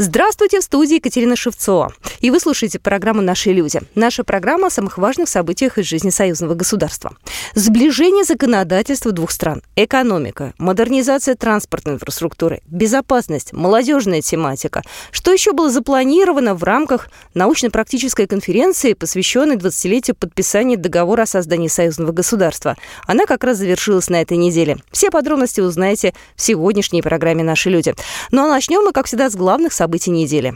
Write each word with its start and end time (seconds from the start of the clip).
Здравствуйте, 0.00 0.60
в 0.60 0.62
студии 0.62 0.94
Екатерина 0.94 1.34
Шевцова. 1.34 1.92
И 2.20 2.30
вы 2.30 2.38
слушаете 2.38 2.78
программу 2.78 3.20
«Наши 3.20 3.50
люди». 3.50 3.80
Наша 3.96 4.22
программа 4.22 4.68
о 4.68 4.70
самых 4.70 4.96
важных 4.96 5.28
событиях 5.28 5.76
из 5.76 5.86
жизни 5.86 6.10
союзного 6.10 6.54
государства. 6.54 7.16
Сближение 7.56 8.22
законодательства 8.22 9.10
двух 9.10 9.32
стран, 9.32 9.60
экономика, 9.74 10.54
модернизация 10.56 11.34
транспортной 11.34 11.96
инфраструктуры, 11.96 12.60
безопасность, 12.68 13.52
молодежная 13.52 14.22
тематика. 14.22 14.84
Что 15.10 15.32
еще 15.32 15.52
было 15.52 15.68
запланировано 15.68 16.54
в 16.54 16.62
рамках 16.62 17.08
научно-практической 17.34 18.28
конференции, 18.28 18.92
посвященной 18.92 19.56
20-летию 19.56 20.14
подписания 20.14 20.76
договора 20.76 21.22
о 21.22 21.26
создании 21.26 21.66
союзного 21.66 22.12
государства. 22.12 22.76
Она 23.08 23.26
как 23.26 23.42
раз 23.42 23.58
завершилась 23.58 24.10
на 24.10 24.20
этой 24.20 24.36
неделе. 24.36 24.76
Все 24.92 25.10
подробности 25.10 25.60
узнаете 25.60 26.14
в 26.36 26.42
сегодняшней 26.42 27.02
программе 27.02 27.42
«Наши 27.42 27.68
люди». 27.68 27.96
Ну 28.30 28.44
а 28.44 28.48
начнем 28.48 28.84
мы, 28.84 28.92
как 28.92 29.06
всегда, 29.06 29.28
с 29.28 29.34
главных 29.34 29.72
событий 29.72 29.87
событий 29.88 30.10
недели. 30.10 30.54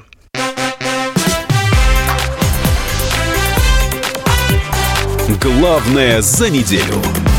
Главное 5.40 6.20
за 6.20 6.50
неделю. 6.50 7.31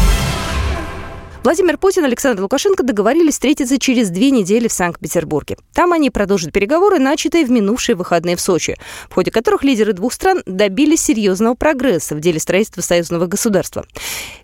Владимир 1.44 1.78
Путин 1.78 2.04
и 2.04 2.08
Александр 2.08 2.42
Лукашенко 2.44 2.84
договорились 2.84 3.34
встретиться 3.34 3.78
через 3.78 4.10
две 4.10 4.32
недели 4.32 4.70
в 4.70 4.72
Санкт-Петербурге. 4.72 5.58
Там 5.74 5.92
они 5.92 6.10
продолжат 6.10 6.54
переговоры, 6.54 7.00
начатые 7.00 7.46
в 7.46 7.52
минувшие 7.52 7.98
выходные 7.98 8.38
в 8.38 8.42
Сочи, 8.42 8.78
в 9.10 9.14
ходе 9.14 9.30
которых 9.30 9.66
лидеры 9.66 9.92
двух 9.92 10.14
стран 10.14 10.42
добились 10.46 11.02
серьезного 11.02 11.56
прогресса 11.56 12.16
в 12.16 12.22
деле 12.22 12.40
строительства 12.40 12.80
союзного 12.80 13.26
государства. 13.26 13.86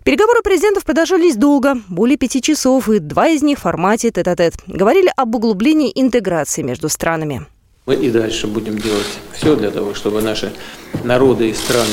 Переговоры 0.04 0.42
президентов 0.42 0.84
продолжались 0.84 1.36
долго, 1.36 1.76
более 1.88 2.18
пяти 2.18 2.42
часов, 2.42 2.90
и 2.90 2.98
два 2.98 3.28
из 3.28 3.42
них 3.42 3.60
в 3.60 3.62
формате 3.62 4.10
тет-а-тет. 4.10 4.56
Говорили 4.66 5.10
об 5.16 5.34
углублении 5.34 5.90
интеграции 5.94 6.60
между 6.60 6.90
странами. 6.90 7.46
Мы 7.86 7.94
и 7.94 8.10
дальше 8.10 8.46
будем 8.46 8.78
делать 8.78 9.08
все 9.32 9.56
для 9.56 9.70
того, 9.70 9.94
чтобы 9.94 10.20
наши 10.20 10.52
народы 11.02 11.48
и 11.48 11.54
страны 11.54 11.86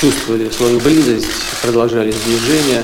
чувствовали 0.00 0.50
свою 0.50 0.80
близость, 0.80 1.26
продолжали 1.62 2.12
сближение, 2.12 2.82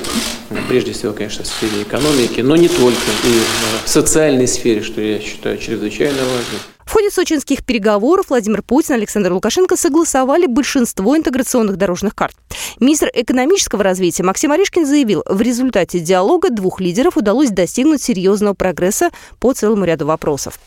прежде 0.69 0.93
всего, 0.93 1.13
конечно, 1.13 1.45
в 1.45 1.47
сфере 1.47 1.83
экономики, 1.83 2.41
но 2.41 2.57
не 2.57 2.69
только, 2.69 3.11
и 3.25 3.41
в 3.85 3.89
социальной 3.89 4.49
сфере, 4.49 4.83
что 4.83 5.01
я 5.01 5.21
считаю 5.21 5.59
чрезвычайно 5.59 6.19
важным. 6.19 6.61
В 6.91 6.93
ходе 6.93 7.09
сочинских 7.09 7.65
переговоров 7.65 8.31
Владимир 8.31 8.63
Путин 8.63 8.95
и 8.95 8.99
Александр 8.99 9.33
Лукашенко 9.33 9.77
согласовали 9.77 10.47
большинство 10.47 11.17
интеграционных 11.17 11.77
дорожных 11.77 12.17
карт. 12.17 12.35
Министр 12.81 13.13
экономического 13.15 13.85
развития 13.85 14.25
Максим 14.25 14.51
Орешкин 14.51 14.85
заявил, 14.85 15.23
в 15.25 15.41
результате 15.41 16.01
диалога 16.01 16.51
двух 16.51 16.81
лидеров 16.81 17.17
удалось 17.17 17.51
достигнуть 17.51 18.03
серьезного 18.03 18.55
прогресса 18.55 19.11
по 19.39 19.53
целому 19.53 19.85
ряду 19.85 20.05
вопросов. 20.05 20.59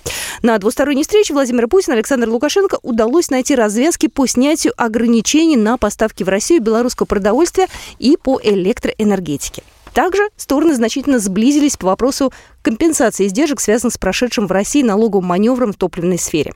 На 0.42 0.58
двусторонней 0.60 1.04
встрече 1.04 1.34
Владимира 1.34 1.68
Путина 1.68 1.96
и 1.96 1.98
Александра 1.98 2.32
Лукашенко 2.32 2.80
удалось 2.84 3.30
найти 3.30 3.54
развязки 3.54 4.08
по 4.08 4.26
снятию 4.26 4.74
ограничений 4.78 5.58
на 5.58 5.78
поставки 5.78 6.24
в 6.24 6.30
Россию 6.30 6.62
белорусского 6.62 7.06
продовольствия 7.06 7.68
и 8.00 8.16
по 8.16 8.40
электроэнергетике. 8.42 9.62
Также 9.94 10.30
стороны 10.38 10.74
значительно 10.74 11.20
сблизились 11.20 11.78
по 11.78 11.88
вопросу 11.88 12.34
компенсации 12.62 13.28
издержек, 13.28 13.62
связанных 13.62 13.94
с 13.94 13.98
прошедшим 13.98 14.48
в 14.48 14.52
России 14.52 14.82
налоговым 14.82 15.26
маневром 15.28 15.72
в 15.72 15.78
топливной 15.78 16.18
сфере. 16.18 16.54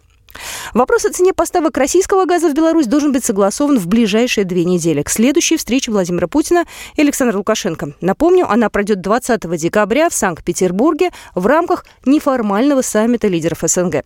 Вопрос 0.73 1.05
о 1.05 1.11
цене 1.11 1.33
поставок 1.33 1.77
российского 1.77 2.25
газа 2.25 2.49
в 2.49 2.53
Беларусь 2.53 2.87
должен 2.87 3.11
быть 3.11 3.25
согласован 3.25 3.79
в 3.79 3.87
ближайшие 3.87 4.45
две 4.45 4.65
недели, 4.65 5.01
к 5.01 5.09
следующей 5.09 5.57
встрече 5.57 5.91
Владимира 5.91 6.27
Путина 6.27 6.65
и 6.95 7.01
Александра 7.01 7.37
Лукашенко. 7.37 7.93
Напомню, 8.01 8.49
она 8.49 8.69
пройдет 8.69 9.01
20 9.01 9.57
декабря 9.57 10.09
в 10.09 10.13
Санкт-Петербурге 10.13 11.11
в 11.33 11.47
рамках 11.47 11.85
неформального 12.05 12.81
саммита 12.81 13.27
лидеров 13.27 13.59
СНГ. 13.63 14.03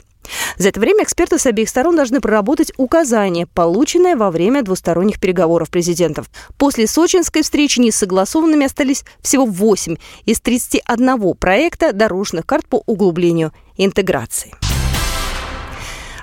За 0.57 0.69
это 0.69 0.79
время 0.79 1.03
эксперты 1.03 1.39
с 1.39 1.45
обеих 1.45 1.69
сторон 1.69 1.95
должны 1.95 2.21
проработать 2.21 2.71
указания, 2.77 3.47
полученные 3.47 4.15
во 4.15 4.31
время 4.31 4.61
двусторонних 4.61 5.19
переговоров 5.19 5.69
президентов. 5.69 6.29
После 6.57 6.87
сочинской 6.87 7.41
встречи 7.41 7.79
несогласованными 7.79 8.65
остались 8.65 9.03
всего 9.21 9.45
8 9.45 9.95
из 10.25 10.39
31 10.41 11.33
проекта 11.35 11.93
дорожных 11.93 12.45
карт 12.45 12.67
по 12.67 12.83
углублению 12.85 13.53
интеграции. 13.77 14.53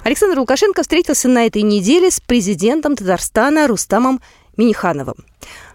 Александр 0.05 0.39
Лукашенко 0.39 0.83
встретился 0.83 1.29
на 1.29 1.47
этой 1.47 1.63
неделе 1.63 2.11
с 2.11 2.21
президентом 2.21 2.97
Татарстана 2.97 3.67
Рустамом 3.67 4.21
Минихановым. 4.57 5.17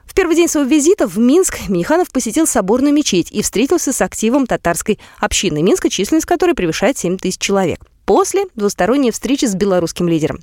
В 0.06 0.16
первый 0.16 0.36
день 0.36 0.48
своего 0.48 0.70
визита 0.70 1.08
в 1.08 1.18
Минск 1.18 1.68
Миниханов 1.68 2.12
посетил 2.12 2.48
соборную 2.48 2.94
мечеть 2.94 3.32
и 3.32 3.42
встретился 3.42 3.92
с 3.92 4.02
активом 4.02 4.48
татарской 4.48 5.00
общины 5.20 5.62
Минска, 5.62 5.90
численность 5.90 6.26
которой 6.26 6.56
превышает 6.56 6.98
7 6.98 7.18
тысяч 7.18 7.40
человек 7.40 7.80
после 8.06 8.46
двусторонней 8.56 9.12
встречи 9.12 9.46
с 9.46 9.56
белорусским 9.56 10.08
лидером. 10.08 10.40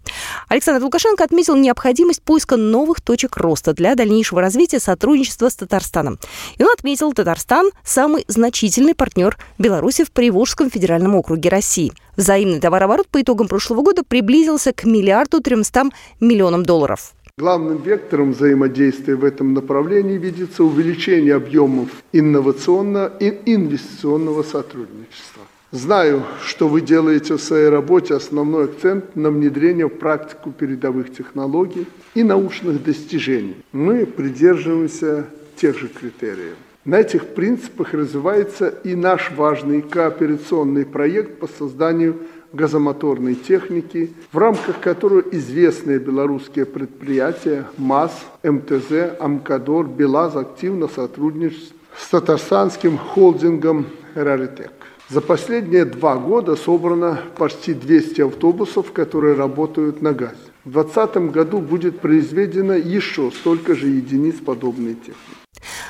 Александр 0.48 0.82
Лукашенко 0.84 1.24
отметил 1.24 1.56
необходимость 1.56 2.22
поиска 2.22 2.56
новых 2.56 3.00
точек 3.00 3.36
роста 3.36 3.72
для 3.72 3.94
дальнейшего 3.94 4.40
развития 4.40 4.80
сотрудничества 4.80 5.48
с 5.48 5.56
Татарстаном. 5.56 6.18
И 6.58 6.62
он 6.62 6.70
отметил, 6.70 7.12
Татарстан– 7.12 7.70
самый 7.84 8.24
значительный 8.28 8.94
партнер 8.94 9.36
Беларуси 9.58 10.04
в 10.04 10.12
Приволжском 10.12 10.70
федеральном 10.70 11.14
округе 11.14 11.48
России. 11.48 11.92
Взаимный 12.16 12.60
товарооборот 12.60 13.08
по 13.08 13.20
итогам 13.22 13.48
прошлого 13.48 13.82
года 13.82 14.02
приблизился 14.02 14.72
к 14.72 14.84
миллиарду 14.84 15.40
тремстам 15.40 15.92
миллионам 16.20 16.64
долларов. 16.64 17.14
Главным 17.40 17.80
вектором 17.82 18.32
взаимодействия 18.32 19.14
в 19.14 19.24
этом 19.24 19.54
направлении 19.54 20.18
видится 20.18 20.62
увеличение 20.62 21.34
объемов 21.34 21.88
инновационного 22.12 23.10
и 23.18 23.54
инвестиционного 23.54 24.42
сотрудничества. 24.42 25.42
Знаю, 25.72 26.24
что 26.44 26.66
вы 26.66 26.80
делаете 26.80 27.34
в 27.34 27.40
своей 27.40 27.68
работе 27.68 28.14
основной 28.14 28.64
акцент 28.64 29.14
на 29.14 29.30
внедрение 29.30 29.86
в 29.86 29.98
практику 29.98 30.50
передовых 30.50 31.14
технологий 31.14 31.86
и 32.14 32.24
научных 32.24 32.82
достижений. 32.82 33.54
Мы 33.70 34.04
придерживаемся 34.04 35.26
тех 35.54 35.78
же 35.78 35.86
критериев. 35.86 36.56
На 36.84 36.96
этих 36.96 37.34
принципах 37.34 37.94
развивается 37.94 38.68
и 38.82 38.96
наш 38.96 39.30
важный 39.30 39.80
кооперационный 39.80 40.84
проект 40.84 41.38
по 41.38 41.46
созданию 41.46 42.16
газомоторной 42.52 43.36
техники, 43.36 44.10
в 44.32 44.38
рамках 44.38 44.80
которой 44.80 45.22
известные 45.30 46.00
белорусские 46.00 46.66
предприятия 46.66 47.66
МАЗ, 47.76 48.10
МТЗ, 48.42 49.20
Амкадор, 49.20 49.86
БелАЗ 49.86 50.34
активно 50.34 50.88
сотрудничают 50.88 51.74
с 51.96 52.08
татарстанским 52.08 52.98
холдингом 52.98 53.86
«Раритек». 54.16 54.72
За 55.10 55.20
последние 55.20 55.84
два 55.86 56.16
года 56.18 56.54
собрано 56.54 57.20
почти 57.36 57.74
200 57.74 58.20
автобусов, 58.20 58.92
которые 58.92 59.34
работают 59.34 60.02
на 60.02 60.12
газе. 60.12 60.36
В 60.64 60.70
2020 60.70 61.32
году 61.32 61.58
будет 61.58 61.98
произведено 61.98 62.74
еще 62.74 63.32
столько 63.32 63.74
же 63.74 63.88
единиц 63.88 64.36
подобной 64.36 64.94
техники. 64.94 65.16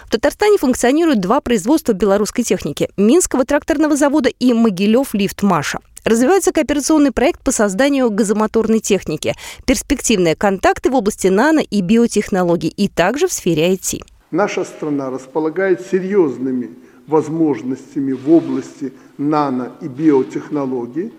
В 0.06 0.10
Татарстане 0.10 0.56
функционируют 0.56 1.20
два 1.20 1.42
производства 1.42 1.92
белорусской 1.92 2.44
техники– 2.44 2.88
Минского 2.97 3.44
тракторного 3.44 3.94
завода 3.94 4.31
и 4.31 4.54
Могилев 4.54 5.12
лифт 5.12 5.42
Маша. 5.42 5.81
Развивается 6.02 6.50
кооперационный 6.52 7.12
проект 7.12 7.44
по 7.44 7.52
созданию 7.52 8.10
газомоторной 8.10 8.81
техники, 8.81 9.34
перспективные 9.66 10.34
контакты 10.34 10.88
в 10.88 10.94
области 10.94 11.26
нано- 11.26 11.60
и 11.60 11.82
биотехнологий 11.82 12.70
и 12.70 12.88
также 12.88 13.28
в 13.28 13.34
сфере 13.34 13.75
IT. 13.75 14.02
Наша 14.31 14.64
страна 14.64 15.10
располагает 15.10 15.87
серьезными 15.87 16.70
возможностями 17.11 18.12
в 18.12 18.31
области 18.31 18.93
нано- 19.19 19.73
и 19.83 19.89
биотехнологий, 19.89 21.12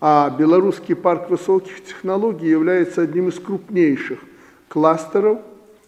а 0.00 0.28
Белорусский 0.30 0.94
парк 0.94 1.30
высоких 1.30 1.84
технологий 1.84 2.48
является 2.48 3.02
одним 3.02 3.28
из 3.28 3.38
крупнейших 3.38 4.18
кластеров 4.68 5.38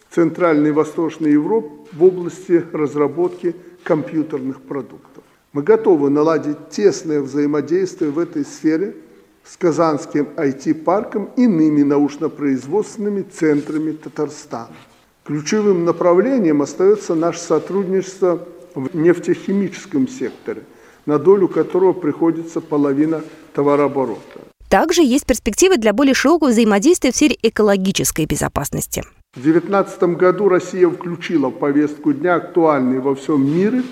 Центральной 0.09 0.69
и 0.69 0.73
Восточной 0.73 1.33
Европы 1.33 1.69
в 1.93 2.03
области 2.03 2.63
разработки 2.73 3.55
компьютерных 3.83 4.61
продуктов. 4.61 5.23
Мы 5.53 5.61
готовы 5.61 6.09
наладить 6.09 6.69
тесное 6.69 7.21
взаимодействие 7.21 8.11
в 8.11 8.19
этой 8.19 8.45
сфере 8.45 8.95
с 9.43 9.57
Казанским 9.57 10.29
IT-парком 10.35 11.29
и 11.35 11.43
иными 11.43 11.83
научно-производственными 11.83 13.21
центрами 13.21 13.91
Татарстана. 13.91 14.75
Ключевым 15.23 15.85
направлением 15.85 16.61
остается 16.61 17.13
наше 17.15 17.39
сотрудничество 17.39 18.47
в 18.75 18.95
нефтехимическом 18.95 20.07
секторе, 20.07 20.63
на 21.05 21.19
долю 21.19 21.47
которого 21.47 21.93
приходится 21.93 22.61
половина 22.61 23.21
товарооборота. 23.53 24.41
Также 24.69 25.01
есть 25.01 25.25
перспективы 25.25 25.77
для 25.77 25.93
более 25.93 26.13
широкого 26.13 26.49
взаимодействия 26.49 27.11
в 27.11 27.15
сфере 27.15 27.35
экологической 27.41 28.25
безопасности. 28.25 29.03
В 29.33 29.41
2019 29.41 30.03
году 30.15 30.47
Россия 30.47 30.87
включила 30.87 31.47
в 31.47 31.57
повестку 31.57 32.13
дня 32.13 32.35
актуальный 32.35 32.99
во 32.99 33.15
всем 33.15 33.45
мире 33.51 33.83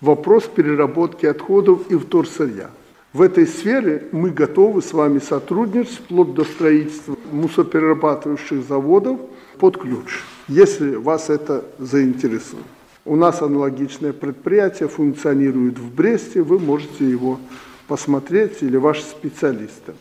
вопрос 0.00 0.44
переработки 0.44 1.26
отходов 1.26 1.90
и 1.90 1.96
вторсырья. 1.96 2.70
В 3.12 3.22
этой 3.22 3.46
сфере 3.46 4.08
мы 4.12 4.30
готовы 4.30 4.82
с 4.82 4.92
вами 4.92 5.20
сотрудничать 5.20 5.94
вплоть 5.94 6.34
до 6.34 6.44
строительства 6.44 7.16
мусоперерабатывающих 7.30 8.64
заводов 8.66 9.20
под 9.58 9.78
ключ, 9.78 10.22
если 10.48 10.96
вас 10.96 11.30
это 11.30 11.64
заинтересует. 11.78 12.64
У 13.06 13.16
нас 13.16 13.42
аналогичное 13.42 14.14
предприятие 14.14 14.88
функционирует 14.88 15.78
в 15.78 15.94
Бресте, 15.94 16.40
вы 16.40 16.58
можете 16.58 17.08
его 17.08 17.38
посмотреть 17.86 18.62
или 18.62 18.78
ваши 18.78 19.02
специалисты. 19.02 19.92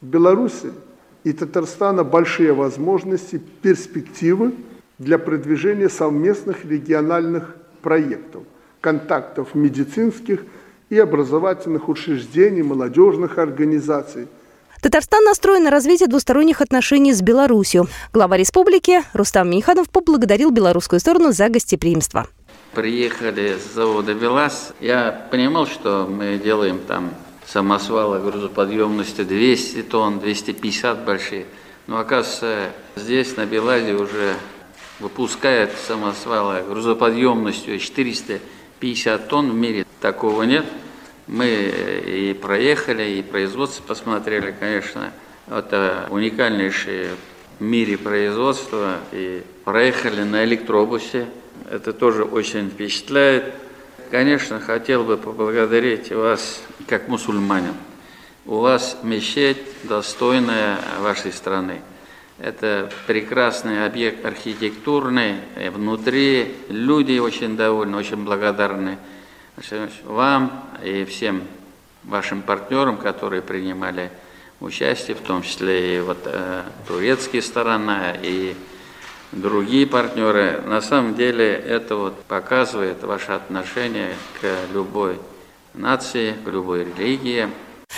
В 0.00 0.06
Беларуси 0.06 0.72
и 1.24 1.32
Татарстана 1.32 2.04
большие 2.04 2.54
возможности, 2.54 3.38
перспективы 3.60 4.54
для 4.98 5.18
продвижения 5.18 5.90
совместных 5.90 6.64
региональных 6.64 7.54
проектов, 7.82 8.44
контактов 8.80 9.54
медицинских 9.54 10.42
и 10.88 10.98
образовательных 10.98 11.90
учреждений, 11.90 12.62
молодежных 12.62 13.36
организаций– 13.36 14.26
Татарстан 14.80 15.24
настроен 15.24 15.64
на 15.64 15.70
развитие 15.70 16.08
двусторонних 16.08 16.60
отношений 16.60 17.12
с 17.12 17.20
Беларусью. 17.20 17.88
Глава 18.12 18.36
республики 18.36 19.02
Рустам 19.12 19.50
Миниханов 19.50 19.90
поблагодарил 19.90 20.50
белорусскую 20.50 21.00
сторону 21.00 21.32
за 21.32 21.48
гостеприимство. 21.48 22.28
Приехали 22.72 23.56
с 23.58 23.74
завода 23.74 24.12
«ВелАЗ». 24.12 24.74
Я 24.80 25.28
понимал, 25.30 25.66
что 25.66 26.06
мы 26.08 26.38
делаем 26.38 26.78
там 26.80 27.14
самосвалы 27.46 28.20
грузоподъемностью 28.20 29.24
200 29.24 29.82
тонн, 29.84 30.20
250 30.20 31.04
большие. 31.04 31.46
Но 31.86 31.98
оказывается, 31.98 32.70
здесь 32.94 33.36
на 33.36 33.46
Белазе 33.46 33.94
уже 33.94 34.34
выпускают 35.00 35.70
самосвалы 35.86 36.62
грузоподъемностью 36.68 37.78
450 37.78 39.28
тонн. 39.28 39.50
В 39.50 39.54
мире 39.54 39.86
такого 40.00 40.42
нет. 40.42 40.66
Мы 41.26 41.46
и 42.06 42.34
проехали, 42.34 43.18
и 43.18 43.22
производство 43.22 43.82
посмотрели, 43.82 44.54
конечно. 44.58 45.12
Это 45.48 46.06
уникальнейшее 46.10 47.12
в 47.58 47.62
мире 47.62 47.96
производство. 47.96 48.96
И 49.12 49.42
проехали 49.64 50.22
на 50.22 50.44
электробусе. 50.44 51.26
Это 51.70 51.92
тоже 51.92 52.24
очень 52.24 52.70
впечатляет. 52.70 53.52
Конечно, 54.10 54.58
хотел 54.58 55.04
бы 55.04 55.18
поблагодарить 55.18 56.10
вас 56.10 56.62
как 56.86 57.08
мусульманин. 57.08 57.74
У 58.46 58.60
вас 58.60 58.96
мечеть 59.02 59.58
достойная 59.82 60.78
вашей 61.00 61.30
страны. 61.30 61.82
Это 62.38 62.90
прекрасный 63.06 63.84
объект 63.84 64.24
архитектурный, 64.24 65.36
внутри 65.70 66.54
люди 66.70 67.18
очень 67.18 67.56
довольны, 67.56 67.98
очень 67.98 68.24
благодарны 68.24 68.96
вам 70.04 70.64
и 70.82 71.04
всем 71.04 71.42
вашим 72.04 72.40
партнерам, 72.40 72.96
которые 72.96 73.42
принимали 73.42 74.10
участие, 74.60 75.16
в 75.16 75.20
том 75.20 75.42
числе 75.42 75.96
и 75.96 76.00
вот 76.00 76.18
э, 76.24 76.62
турецкая 76.86 77.42
сторона, 77.42 78.14
и 78.22 78.54
другие 79.32 79.86
партнеры. 79.86 80.62
На 80.64 80.80
самом 80.80 81.14
деле 81.14 81.52
это 81.52 81.96
вот 81.96 82.22
показывает 82.24 83.02
ваше 83.02 83.32
отношение 83.32 84.10
к 84.40 84.46
любой 84.72 85.18
нации, 85.74 86.34
к 86.44 86.48
любой 86.48 86.84
религии. 86.84 87.48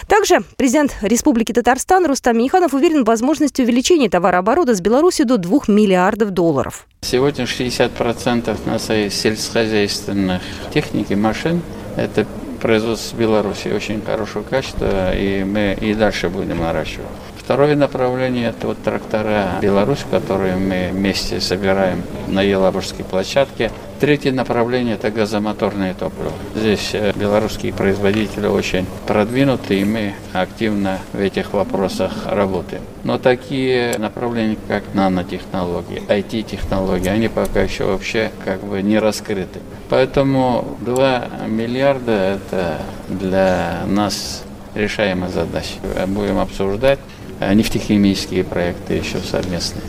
Также 0.06 0.40
президент 0.56 0.96
Республики 1.02 1.52
Татарстан 1.52 2.06
Рустам 2.06 2.38
Миниханов 2.38 2.74
уверен 2.74 3.02
в 3.02 3.06
возможности 3.06 3.62
увеличения 3.62 4.08
товарооборота 4.08 4.74
с 4.74 4.80
Беларусью 4.80 5.26
до 5.26 5.36
2 5.36 5.60
миллиардов 5.68 6.30
долларов. 6.30 6.86
Сегодня 7.02 7.44
60% 7.44 8.56
нашей 8.66 9.10
сельскохозяйственных 9.10 10.42
техники, 10.72 11.14
машин– 11.14 11.62
это 11.96 12.26
производство 12.60 13.16
Беларуси 13.16 13.68
очень 13.68 14.02
хорошего 14.02 14.42
качества, 14.42 15.16
и 15.16 15.44
мы 15.44 15.76
и 15.80 15.94
дальше 15.94 16.28
будем 16.28 16.60
наращивать. 16.60 17.06
Второе 17.50 17.74
направление– 17.74 18.50
это 18.50 18.68
вот 18.68 18.80
трактора 18.80 19.58
Беларусь, 19.60 20.06
которые 20.08 20.54
мы 20.54 20.90
вместе 20.92 21.40
собираем 21.40 22.04
на 22.28 22.42
Елабужской 22.42 23.04
площадке. 23.04 23.72
Третье 23.98 24.30
направление– 24.30 24.94
это 25.02 25.10
газомоторное 25.10 25.94
топливо. 25.94 26.30
Здесь 26.54 26.90
э, 26.92 27.12
белорусские 27.16 27.72
производители 27.72 28.46
очень 28.46 28.86
продвинуты, 29.04 29.80
и 29.80 29.84
мы 29.84 30.14
активно 30.32 31.00
в 31.12 31.18
этих 31.18 31.52
вопросах 31.52 32.12
работаем. 32.26 32.84
Но 33.02 33.18
такие 33.18 33.98
направления, 33.98 34.56
как 34.68 34.84
нанотехнологии, 34.94 36.04
IT-технологии, 36.06 37.08
они 37.08 37.26
пока 37.26 37.62
еще 37.62 37.82
вообще 37.82 38.30
как 38.44 38.62
бы 38.62 38.80
не 38.80 39.00
раскрыты. 39.00 39.58
Поэтому 39.88 40.78
2 40.82 41.24
миллиарда– 41.48 42.12
это 42.12 42.78
для 43.08 43.80
нас 43.88 44.44
решаемая 44.76 45.30
задача. 45.30 45.74
Будем 46.06 46.38
обсуждать 46.38 47.00
нефтехимические 47.40 48.44
проекты 48.44 48.94
еще 48.94 49.18
совместные. 49.18 49.84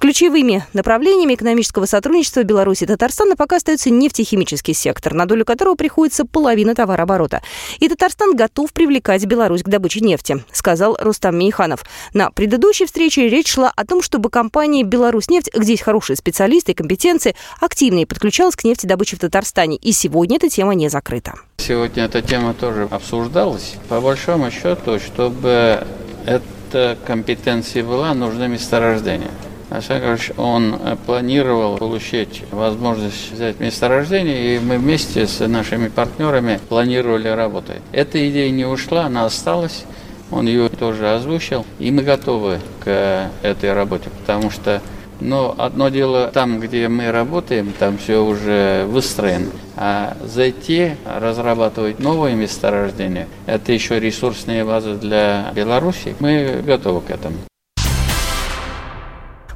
Ключевыми 0.00 0.64
направлениями 0.72 1.34
экономического 1.34 1.84
сотрудничества 1.84 2.42
Беларуси 2.42 2.84
и 2.84 2.86
Татарстана 2.86 3.36
пока 3.36 3.56
остается 3.56 3.90
нефтехимический 3.90 4.72
сектор, 4.72 5.12
на 5.12 5.26
долю 5.26 5.44
которого 5.44 5.74
приходится 5.74 6.24
половина 6.24 6.74
товарооборота. 6.74 7.42
И 7.80 7.88
Татарстан 7.88 8.34
готов 8.34 8.72
привлекать 8.72 9.26
Беларусь 9.26 9.62
к 9.62 9.68
добыче 9.68 10.00
нефти, 10.00 10.42
сказал 10.52 10.96
Рустам 10.98 11.36
Мейханов. 11.36 11.84
На 12.14 12.30
предыдущей 12.30 12.86
встрече 12.86 13.28
речь 13.28 13.48
шла 13.52 13.70
о 13.76 13.84
том, 13.84 14.00
чтобы 14.00 14.30
компания 14.30 14.84
«Беларусьнефть», 14.84 15.50
где 15.54 15.72
есть 15.72 15.82
хорошие 15.82 16.16
специалисты 16.16 16.72
и 16.72 16.74
компетенции, 16.74 17.36
активнее 17.60 18.06
подключалась 18.06 18.56
к 18.56 18.64
нефтедобыче 18.64 19.16
в 19.16 19.18
Татарстане. 19.18 19.76
И 19.76 19.92
сегодня 19.92 20.36
эта 20.38 20.48
тема 20.48 20.74
не 20.74 20.88
закрыта. 20.88 21.34
Сегодня 21.58 22.04
эта 22.04 22.22
тема 22.22 22.54
тоже 22.54 22.88
обсуждалась. 22.90 23.74
По 23.90 24.00
большому 24.00 24.50
счету, 24.50 24.98
чтобы 24.98 25.86
это 26.24 26.42
эта 26.70 26.96
компетенция 27.04 27.82
была, 27.82 28.14
нужны 28.14 28.46
месторождения. 28.46 29.30
Александр 29.70 30.20
он 30.36 30.74
э, 30.74 30.96
планировал 31.04 31.78
получить 31.78 32.42
возможность 32.50 33.32
взять 33.32 33.60
месторождение, 33.60 34.56
и 34.56 34.58
мы 34.60 34.78
вместе 34.78 35.26
с 35.26 35.46
нашими 35.46 35.88
партнерами 35.88 36.60
планировали 36.68 37.28
работать. 37.28 37.82
Эта 37.92 38.28
идея 38.30 38.50
не 38.50 38.64
ушла, 38.64 39.06
она 39.06 39.24
осталась, 39.24 39.84
он 40.30 40.46
ее 40.46 40.68
тоже 40.68 41.12
озвучил, 41.12 41.66
и 41.80 41.90
мы 41.90 42.02
готовы 42.02 42.60
к 42.84 43.30
этой 43.42 43.72
работе, 43.72 44.10
потому 44.10 44.50
что 44.50 44.80
но 45.20 45.54
одно 45.56 45.88
дело 45.88 46.30
там, 46.32 46.60
где 46.60 46.88
мы 46.88 47.10
работаем, 47.10 47.72
там 47.78 47.98
все 47.98 48.24
уже 48.24 48.84
выстроено. 48.86 49.50
А 49.76 50.16
зайти, 50.24 50.92
разрабатывать 51.04 51.98
новые 51.98 52.36
месторождения, 52.36 53.28
это 53.46 53.72
еще 53.72 53.98
ресурсные 54.00 54.64
базы 54.64 54.94
для 54.94 55.52
Беларуси. 55.54 56.14
Мы 56.20 56.62
готовы 56.64 57.00
к 57.00 57.10
этому. 57.10 57.36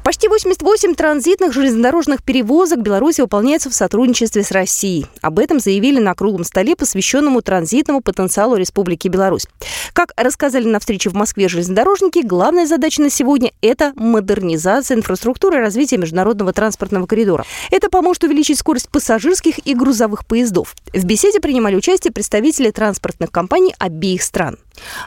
Почти 0.04 0.28
88 0.28 0.94
транзитных 0.96 1.54
железнодорожных 1.54 2.22
перевозок 2.22 2.82
Беларуси 2.82 3.22
выполняется 3.22 3.70
в 3.70 3.74
сотрудничестве 3.74 4.42
с 4.42 4.50
Россией. 4.50 5.06
Об 5.22 5.38
этом 5.38 5.60
заявили 5.60 5.98
на 5.98 6.14
круглом 6.14 6.44
столе, 6.44 6.76
посвященному 6.76 7.40
транзитному 7.40 8.02
потенциалу 8.02 8.56
Республики 8.56 9.08
Беларусь. 9.08 9.46
Как 9.94 10.12
рассказали 10.18 10.66
на 10.66 10.78
встрече 10.78 11.08
в 11.08 11.14
Москве 11.14 11.48
железнодорожники, 11.48 12.18
главная 12.18 12.66
задача 12.66 13.00
на 13.00 13.08
сегодня– 13.08 13.52
это 13.62 13.94
модернизация 13.96 14.98
инфраструктуры 14.98 15.56
и 15.56 15.60
развитие 15.60 15.98
международного 15.98 16.52
транспортного 16.52 17.06
коридора. 17.06 17.46
Это 17.70 17.88
поможет 17.88 18.24
увеличить 18.24 18.58
скорость 18.58 18.90
пассажирских 18.90 19.66
и 19.66 19.74
грузовых 19.74 20.26
поездов. 20.26 20.74
В 20.92 21.04
беседе 21.06 21.40
принимали 21.40 21.76
участие 21.76 22.12
представители 22.12 22.70
транспортных 22.70 23.30
компаний 23.30 23.74
обеих 23.78 24.22
стран. 24.22 24.58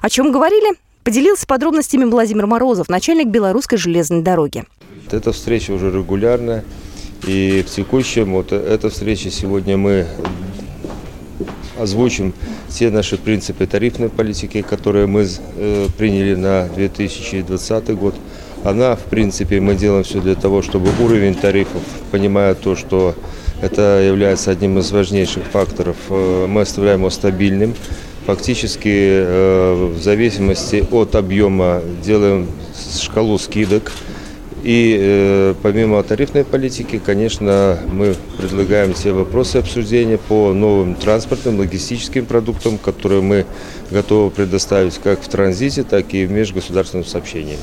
О 0.02 0.10
чем 0.10 0.32
говорили? 0.32 0.87
Поделился 1.08 1.48
подробностями 1.48 2.04
Владимир 2.04 2.48
Морозов, 2.48 2.90
начальник 2.90 3.28
белорусской 3.28 3.78
железной 3.78 4.22
дороги. 4.22 4.66
Эта 5.10 5.32
встреча 5.32 5.72
уже 5.72 5.90
регулярная. 5.90 6.66
И 7.26 7.64
в 7.66 7.72
текущем, 7.72 8.34
вот 8.34 8.52
эта 8.52 8.90
встреча 8.90 9.32
сегодня 9.32 9.78
мы 9.78 10.06
озвучим 11.80 12.34
все 12.68 12.90
наши 12.90 13.18
принципы 13.18 13.66
тарифной 13.68 14.10
политики, 14.10 14.62
которые 14.62 15.08
мы 15.08 15.26
э, 15.56 15.88
приняли 15.98 16.36
на 16.36 16.68
2020 16.76 17.90
год. 17.96 18.14
Она, 18.66 18.98
в 18.98 19.04
принципе, 19.04 19.62
мы 19.62 19.76
делаем 19.76 20.04
все 20.04 20.20
для 20.20 20.36
того, 20.36 20.62
чтобы 20.62 20.90
уровень 21.00 21.36
тарифов, 21.36 21.84
понимая 22.12 22.54
то, 22.54 22.76
что 22.76 23.16
это 23.62 24.04
является 24.06 24.52
одним 24.52 24.78
из 24.80 24.92
важнейших 24.92 25.46
факторов, 25.46 25.96
э, 26.10 26.48
мы 26.50 26.60
оставляем 26.60 27.00
его 27.00 27.10
стабильным. 27.10 27.76
Фактически, 28.28 28.90
э, 28.94 29.92
в 29.96 30.00
зависимости 30.00 30.86
от 30.92 31.16
объема 31.16 31.82
делаем 32.04 32.48
шкалу 33.02 33.40
скидок– 33.40 33.92
и 34.68 34.98
э, 35.00 35.54
помимо 35.62 36.04
тарифной 36.04 36.44
политики, 36.44 37.00
конечно, 37.04 37.80
мы 37.90 38.16
предлагаем 38.38 38.94
все 38.94 39.14
вопросы 39.14 39.56
обсуждения 39.56 40.18
по 40.18 40.52
новым 40.52 40.96
транспортным, 40.96 41.60
логистическим 41.60 42.26
продуктам, 42.26 42.78
которые 42.78 43.22
мы 43.22 43.46
готовы 43.92 44.32
предоставить 44.32 44.98
как 44.98 45.22
в 45.22 45.28
транзите, 45.30 45.84
так 45.84 46.14
и 46.14 46.26
в 46.26 46.32
межгосударственном 46.32 47.06
сообщении. 47.06 47.58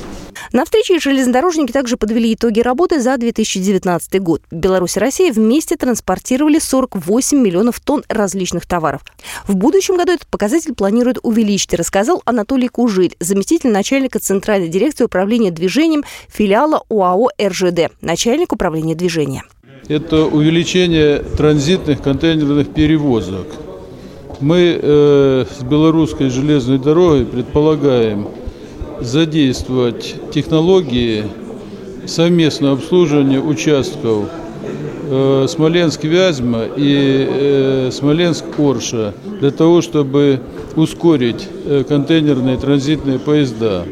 На 0.55 0.63
встрече 0.63 0.99
железнодорожники 0.99 1.73
также 1.73 1.97
подвели 1.97 2.33
итоги 2.33 2.61
работы 2.61 3.01
за 3.01 3.17
2019 3.17 4.21
год. 4.21 4.41
Беларусь 4.51 4.95
и 4.95 5.01
Россия 5.01 5.33
вместе 5.33 5.75
транспортировали 5.75 6.59
48 6.59 7.37
миллионов 7.37 7.81
тонн 7.81 8.05
различных 8.07 8.65
товаров. 8.65 9.01
В 9.49 9.57
будущем 9.57 9.97
году 9.97 10.13
этот 10.13 10.27
показатель 10.27 10.73
планируют 10.73 11.19
увеличить, 11.23 11.73
рассказал 11.73 12.21
Анатолий 12.23 12.69
Кужель, 12.69 13.17
заместитель 13.19 13.69
начальника 13.69 14.19
Центральной 14.19 14.69
дирекции 14.69 15.03
управления 15.03 15.51
движением 15.51 16.05
филиала 16.29 16.85
УАО 16.87 17.31
РЖД, 17.37 17.91
начальник 17.99 18.53
управления 18.53 18.95
движения. 18.95 19.43
это 19.89 20.23
увеличение 20.23 21.17
транзитных 21.17 22.01
контейнерных 22.01 22.69
перевозок. 22.69 23.47
Мы 24.39 24.79
э, 24.81 25.45
с 25.59 25.63
белорусской 25.63 26.29
железной 26.29 26.79
дорогой 26.79 27.25
предполагаем 27.25 28.29
задействовать 29.01 30.15
технологии 30.31 31.25
совместного 32.05 32.73
обслуживания 32.73 33.39
участков 33.39 34.29
э, 35.09 35.45
Смоленск-Вязьма 35.47 36.63
и 36.75 37.27
э, 37.29 37.89
Смоленск-Орша 37.91 39.13
для 39.39 39.51
того, 39.51 39.81
чтобы 39.81 40.41
ускорить 40.75 41.47
э, 41.65 41.83
контейнерные 41.87 42.57
транзитные 42.57 43.19
поезда 43.19 43.83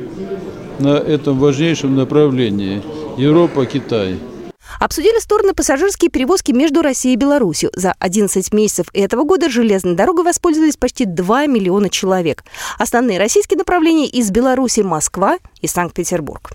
на 0.79 0.97
этом 0.97 1.39
важнейшем 1.39 1.95
направлении 1.95 2.81
Европа-Китай. 3.17 4.15
Обсудили 4.79 5.19
стороны 5.19 5.53
пассажирские 5.53 6.09
перевозки 6.09 6.51
между 6.51 6.81
Россией 6.81 7.15
и 7.15 7.17
Беларусью. 7.17 7.71
За 7.75 7.93
11 7.99 8.53
месяцев 8.53 8.87
этого 8.93 9.23
года 9.23 9.49
железной 9.49 9.95
дорогой 9.95 10.25
воспользовались 10.25 10.77
почти 10.77 11.05
2 11.05 11.47
миллиона 11.47 11.89
человек. 11.89 12.43
Основные 12.77 13.19
российские 13.19 13.57
направления 13.57 14.07
из 14.07 14.31
Беларуси– 14.31 14.79
Москва 14.81 15.37
и 15.61 15.67
Санкт-Петербург. 15.67 16.51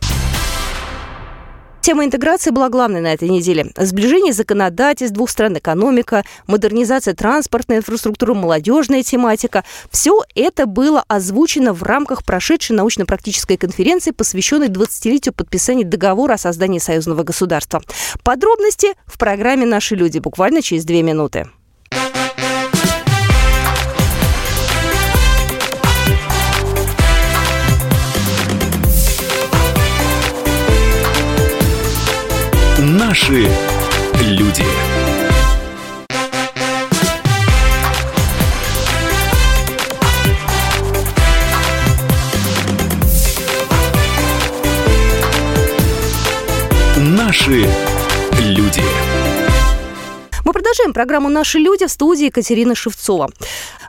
Тема 1.80 2.04
интеграции 2.04 2.50
была 2.50 2.68
главной 2.68 3.00
на 3.00 3.12
этой 3.12 3.28
неделе. 3.28 3.72
Сближение 3.76 4.32
законодательств 4.32 5.14
двух 5.14 5.30
стран, 5.30 5.56
экономика, 5.58 6.24
модернизация 6.46 7.14
транспортной 7.14 7.78
инфраструктуры, 7.78 8.34
молодежная 8.34 9.02
тематика. 9.02 9.64
Все 9.90 10.22
это 10.34 10.66
было 10.66 11.04
озвучено 11.08 11.72
в 11.72 11.82
рамках 11.82 12.24
прошедшей 12.24 12.76
научно-практической 12.76 13.56
конференции, 13.56 14.10
посвященной 14.10 14.68
20-летию 14.68 15.32
подписания 15.32 15.84
договора 15.84 16.34
о 16.34 16.38
создании 16.38 16.78
союзного 16.78 17.22
государства. 17.22 17.82
Подробности 18.22 18.88
в 19.06 19.18
программе 19.18 19.64
«Наши 19.64 19.94
люди» 19.94 20.18
буквально 20.18 20.62
через 20.62 20.84
две 20.84 21.02
минуты. 21.02 21.48
Наши 33.08 33.48
люди. 34.20 34.64
Наши 46.98 47.66
люди. 48.40 48.82
Мы 50.44 50.52
продолжаем 50.52 50.92
программу 50.92 51.30
«Наши 51.30 51.58
люди» 51.58 51.86
в 51.86 51.90
студии 51.90 52.26
Екатерина 52.26 52.74
Шевцова. 52.74 53.30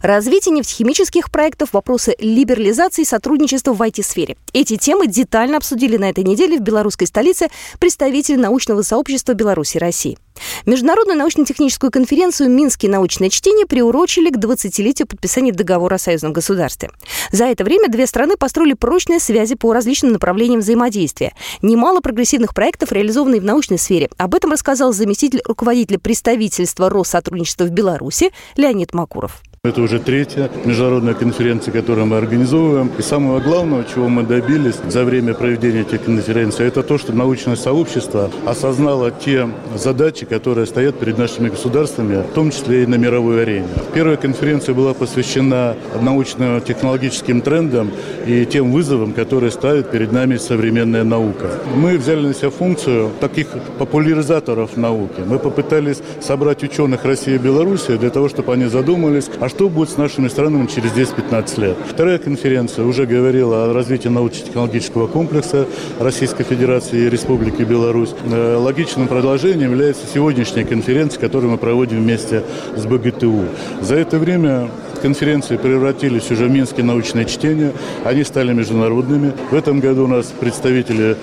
Развитие 0.02 0.54
нефтехимических 0.54 1.30
проектов, 1.30 1.70
вопросы 1.74 2.16
либерализации 2.20 3.02
и 3.02 3.06
сотрудничества 3.06 3.74
в 3.74 3.82
IT-сфере. 3.82 4.38
Эти 4.54 4.78
темы 4.78 5.08
детально 5.08 5.58
обсудили 5.58 5.98
на 5.98 6.10
этой 6.10 6.24
неделе 6.24 6.58
в 6.58 6.62
белорусской 6.62 7.08
столице 7.08 7.48
представители 7.80 8.36
научного 8.36 8.82
сообщества 8.82 9.34
Беларуси 9.34 9.78
и 9.78 9.80
России. 9.80 10.18
Международную 10.66 11.18
научно-техническую 11.18 11.92
конференцию 11.92 12.50
«Минские 12.50 12.90
научные 12.90 13.30
чтения» 13.30 13.66
приурочили 13.66 14.30
к 14.30 14.38
20-летию 14.38 15.08
подписания 15.08 15.52
договора 15.52 15.96
о 15.96 16.00
союзном 16.00 16.32
государстве. 16.32 16.92
За 17.32 17.46
это 17.46 17.66
время 17.66 17.90
две 17.90 18.08
страны 18.08 18.38
построили 18.38 18.74
прочные 18.74 19.20
связи 19.20 19.56
по 19.56 19.74
различным 19.74 20.14
направлениям 20.14 20.62
взаимодействия. 20.62 21.34
Немало 21.62 22.00
прогрессивных 22.00 22.54
проектов 22.54 22.94
реализованы 22.94 23.40
в 23.42 23.44
научной 23.44 23.78
сфере. 23.78 24.10
Об 24.18 24.34
этом 24.34 24.52
рассказал 24.52 24.94
заместитель 24.94 25.42
руководителя 25.46 26.00
представительства 26.00 26.90
Россотрудничества 26.90 27.66
в 27.66 27.72
Беларуси 27.72 28.32
Леонид 28.56 28.94
Макуров. 28.94 29.42
Это 29.66 29.82
уже 29.82 30.00
третья 30.00 30.50
международная 30.64 31.14
конференция, 31.14 31.74
которую 31.74 32.08
мы 32.08 32.16
организовываем. 32.16 32.90
И 32.98 33.02
самого 33.02 33.42
главного, 33.42 33.84
чего 33.84 34.08
мы 34.08 34.24
добились 34.24 34.76
за 34.88 35.04
время 35.04 35.34
проведения 35.34 35.82
этих 35.82 36.02
конференций, 36.06 36.66
это 36.66 36.82
то, 36.82 36.98
что 36.98 37.12
научное 37.12 37.58
сообщество 37.58 38.32
осознало 38.46 39.12
те 39.12 39.50
задачи, 39.76 40.26
которые 40.26 40.66
стоят 40.66 40.98
перед 40.98 41.18
нашими 41.18 41.50
государствами, 41.50 42.24
в 42.24 42.34
том 42.34 42.52
числе 42.52 42.84
и 42.84 42.86
на 42.86 42.96
мировой 42.96 43.42
арене. 43.42 43.68
Первая 43.94 44.16
конференция 44.16 44.74
была 44.74 44.94
посвящена 44.94 45.76
научно-технологическим 46.02 47.42
трендам 47.42 47.92
и 48.26 48.46
тем 48.46 48.72
вызовам, 48.72 49.12
которые 49.12 49.52
ставит 49.52 49.92
перед 49.92 50.14
нами 50.14 50.38
современная 50.38 51.04
наука. 51.04 51.50
Мы 51.76 51.98
взяли 51.98 52.28
на 52.28 52.34
себя 52.34 52.50
функцию 52.50 53.12
таких 53.20 53.48
популяризаторов 53.78 54.78
науки. 54.78 55.20
Мы 55.26 55.38
попытались 55.38 56.02
собрать 56.22 56.64
ученых 56.64 57.04
России 57.04 57.36
и 57.36 57.38
Беларуси 57.38 57.98
для 57.98 58.10
того, 58.10 58.30
чтобы 58.30 58.54
они 58.54 58.68
задумались, 58.68 59.30
а 59.42 59.49
что 59.50 59.70
будет 59.70 59.90
с 59.90 59.98
нашими 59.98 60.28
странами 60.28 60.68
через 60.68 60.92
10-15 60.92 61.60
лет. 61.60 61.78
Вторая 61.88 62.18
конференция 62.18 62.86
уже 62.86 63.06
говорила 63.06 63.66
о 63.66 63.74
развитии 63.74 64.08
научно-технологического 64.08 65.08
комплекса 65.08 65.68
Российской 66.00 66.44
Федерации 66.44 67.06
и 67.06 67.10
Республики 67.10 67.64
Беларусь. 67.64 68.14
Э, 68.26 68.56
логичным 68.56 69.08
продолжением 69.08 69.72
является 69.72 70.06
сегодняшняя 70.08 70.64
конференция, 70.64 71.20
которую 71.20 71.52
мы 71.52 71.58
проводим 71.58 71.98
вместе 71.98 72.44
с 72.76 72.86
БГТУ. 72.86 73.46
За 73.82 73.96
это 73.96 74.20
время 74.20 74.70
конференции 75.00 75.58
превратились 75.58 76.30
уже 76.32 76.46
в 76.46 76.52
Минские 76.52 76.86
научные 76.86 77.26
чтения. 77.26 77.74
Они 78.04 78.24
стали 78.24 78.54
международными. 78.54 79.34
В 79.52 79.56
этом 79.56 79.80
году 79.80 80.06
у 80.06 80.08
нас 80.08 80.28
представители 80.40 81.16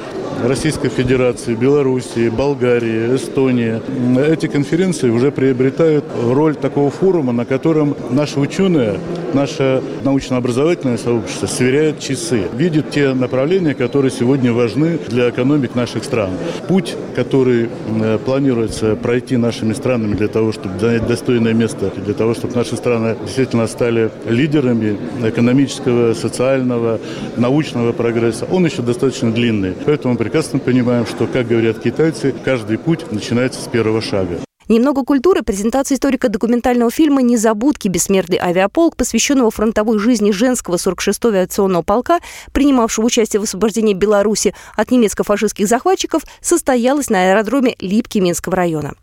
Российской 0.45 0.88
Федерации, 0.88 1.54
Белоруссии, 1.54 2.28
Болгарии, 2.28 3.16
Эстонии. 3.16 3.80
Эти 4.21 4.47
конференции 4.47 5.09
уже 5.09 5.30
приобретают 5.30 6.04
роль 6.23 6.54
такого 6.54 6.90
форума, 6.90 7.33
на 7.33 7.45
котором 7.47 7.97
наши 8.11 8.38
ученые, 8.38 8.99
наше 9.33 9.83
научно-образовательное 10.04 10.99
сообщество 10.99 11.47
сверяет 11.47 12.00
часы, 12.00 12.42
видит 12.54 12.90
те 12.90 13.14
направления, 13.14 13.75
которые 13.75 14.11
сегодня 14.11 14.52
важны 14.52 14.99
для 15.09 15.30
экономик 15.30 15.75
наших 15.75 16.04
стран. 16.04 16.30
Путь, 16.68 16.95
который 17.14 17.68
э, 18.00 18.18
планируется 18.25 18.95
пройти 18.97 19.37
нашими 19.37 19.73
странами 19.73 20.14
для 20.14 20.28
того, 20.28 20.52
чтобы 20.52 20.78
занять 20.78 21.06
достойное 21.06 21.54
место, 21.54 21.90
для 21.97 22.14
того, 22.14 22.35
чтобы 22.35 22.54
наши 22.54 22.76
страны 22.76 23.16
действительно 23.25 23.66
стали 23.67 24.11
лидерами 24.29 24.97
экономического, 25.23 26.15
социального, 26.15 27.01
научного 27.37 27.93
прогресса, 27.93 28.47
он 28.51 28.65
еще 28.65 28.83
достаточно 28.83 29.31
длинный. 29.31 29.75
Поэтому 29.85 30.17
прекрасно 30.17 30.59
понимаем, 30.59 31.07
что, 31.07 31.27
как 31.27 31.49
говорят 31.49 31.79
китайцы, 31.79 32.35
каждый 32.45 32.79
путь 32.79 33.11
начинается 33.13 33.61
с 33.61 33.69
первого 33.69 34.01
шага. 34.01 34.46
Немного 34.69 35.05
культуры. 35.05 35.43
Презентация 35.43 35.95
историко-документального 35.95 36.91
фильма 36.91 37.23
«Незабудки. 37.23 37.87
Бессмертный 37.87 38.39
авиаполк», 38.39 38.97
посвященного 38.97 39.53
фронтовой 39.53 40.01
жизни 40.01 40.33
женского 40.33 40.75
46-го 40.75 41.29
авиационного 41.29 41.83
полка, 41.83 42.19
принимавшего 42.53 43.07
участие 43.07 43.39
в 43.39 43.45
освобождении 43.45 43.95
Беларуси 43.95 44.55
от 44.75 44.91
немецко-фашистских 44.91 45.69
захватчиков, 45.69 46.23
состоялась 46.41 47.11
на 47.11 47.31
аэродроме 47.31 47.77
Липки 47.79 48.19
Минского 48.19 48.57
района. 48.57 48.95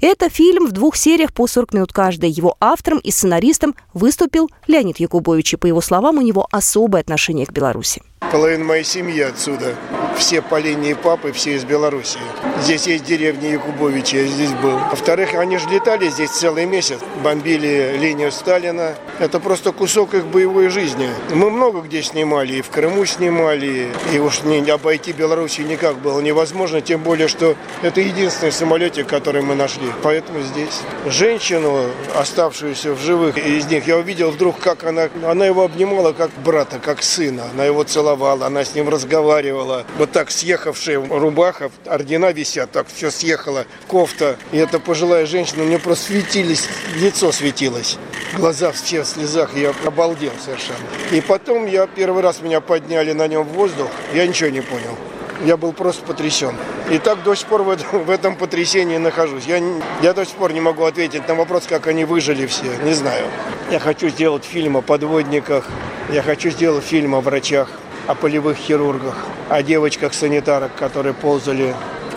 Это 0.00 0.30
фильм 0.30 0.66
в 0.66 0.72
двух 0.72 0.94
сериях 0.96 1.32
по 1.32 1.48
40 1.48 1.74
минут 1.74 1.92
каждая. 1.92 2.30
Его 2.30 2.56
автором 2.60 3.00
и 3.00 3.10
сценаристом 3.10 3.74
выступил 3.92 4.48
Леонид 4.68 5.00
Якубович, 5.00 5.54
и, 5.54 5.56
по 5.56 5.66
его 5.66 5.80
словам, 5.80 6.18
у 6.18 6.22
него 6.22 6.46
особое 6.52 7.00
отношение 7.00 7.44
к 7.44 7.52
Беларуси. 7.52 8.02
Половина 8.30 8.64
моей 8.64 8.84
семьи 8.84 9.20
отсюда. 9.20 9.74
Все 10.18 10.42
по 10.42 10.58
линии 10.58 10.94
папы, 10.94 11.30
все 11.30 11.54
из 11.54 11.64
Беларуси. 11.64 12.18
Здесь 12.60 12.88
есть 12.88 13.04
деревня 13.04 13.52
Якубовича, 13.52 14.18
я 14.18 14.26
здесь 14.26 14.50
был. 14.50 14.76
Во-вторых, 14.90 15.34
они 15.34 15.58
же 15.58 15.68
летали 15.68 16.08
здесь 16.08 16.30
целый 16.30 16.66
месяц. 16.66 16.98
Бомбили 17.22 17.96
линию 17.96 18.32
Сталина. 18.32 18.96
Это 19.20 19.38
просто 19.38 19.70
кусок 19.70 20.14
их 20.14 20.26
боевой 20.26 20.68
жизни. 20.68 21.08
Мы 21.32 21.50
много 21.50 21.82
где 21.82 22.02
снимали. 22.02 22.54
И 22.54 22.62
в 22.62 22.70
Крыму 22.70 23.06
снимали. 23.06 23.88
И 24.12 24.18
уж 24.18 24.42
не 24.42 24.68
обойти 24.68 25.12
Беларуси 25.12 25.60
никак 25.60 25.98
было 25.98 26.20
невозможно. 26.20 26.80
Тем 26.80 27.00
более, 27.02 27.28
что 27.28 27.54
это 27.82 28.00
единственный 28.00 28.52
самолетик, 28.52 29.06
который 29.06 29.42
мы 29.42 29.54
нашли. 29.54 29.86
Поэтому 30.02 30.40
здесь. 30.42 30.80
Женщину, 31.06 31.86
оставшуюся 32.16 32.92
в 32.92 33.00
живых 33.00 33.38
из 33.38 33.66
них, 33.66 33.86
я 33.86 33.96
увидел 33.96 34.32
вдруг, 34.32 34.58
как 34.58 34.82
она, 34.82 35.08
она 35.24 35.46
его 35.46 35.62
обнимала 35.62 36.12
как 36.12 36.30
брата, 36.44 36.80
как 36.80 37.04
сына. 37.04 37.44
Она 37.54 37.64
его 37.64 37.84
целовала, 37.84 38.46
она 38.46 38.64
с 38.64 38.74
ним 38.74 38.88
разговаривала. 38.88 39.84
Вот 39.96 40.07
так 40.12 40.30
съехавшая 40.30 40.98
рубаха, 40.98 41.70
ордена 41.86 42.32
висят, 42.32 42.70
так 42.72 42.86
все 42.92 43.10
съехало, 43.10 43.66
кофта. 43.86 44.36
И 44.52 44.56
эта 44.56 44.80
пожилая 44.80 45.26
женщина, 45.26 45.64
у 45.64 45.66
нее 45.66 45.78
просто 45.78 46.06
светились, 46.06 46.68
лицо 46.96 47.32
светилось. 47.32 47.98
Глаза 48.36 48.72
все 48.72 49.02
в 49.02 49.06
слезах, 49.06 49.56
я 49.56 49.72
обалдел 49.84 50.32
совершенно. 50.44 50.78
И 51.12 51.20
потом 51.20 51.66
я 51.66 51.86
первый 51.86 52.22
раз 52.22 52.40
меня 52.40 52.60
подняли 52.60 53.12
на 53.12 53.26
нем 53.28 53.44
в 53.44 53.52
воздух, 53.52 53.88
я 54.12 54.26
ничего 54.26 54.50
не 54.50 54.60
понял. 54.60 54.96
Я 55.44 55.56
был 55.56 55.72
просто 55.72 56.04
потрясен. 56.04 56.56
И 56.90 56.98
так 56.98 57.22
до 57.22 57.36
сих 57.36 57.46
пор 57.46 57.62
в 57.62 57.70
этом, 57.70 58.04
в 58.04 58.10
этом 58.10 58.34
потрясении 58.34 58.96
нахожусь. 58.96 59.44
Я, 59.46 59.62
я 60.02 60.12
до 60.12 60.24
сих 60.24 60.34
пор 60.34 60.52
не 60.52 60.60
могу 60.60 60.82
ответить 60.82 61.28
на 61.28 61.36
вопрос, 61.36 61.64
как 61.68 61.86
они 61.86 62.04
выжили 62.04 62.44
все. 62.46 62.66
Не 62.82 62.92
знаю. 62.92 63.26
Я 63.70 63.78
хочу 63.78 64.08
сделать 64.08 64.44
фильм 64.44 64.76
о 64.76 64.82
подводниках. 64.82 65.64
Я 66.10 66.22
хочу 66.22 66.50
сделать 66.50 66.84
фильм 66.84 67.14
о 67.14 67.20
врачах 67.20 67.68
о 68.08 68.14
полевых 68.14 68.56
хирургах, 68.56 69.16
о 69.50 69.62
девочках-санитарок, 69.62 70.74
которые 70.74 71.12
ползали 71.12 71.74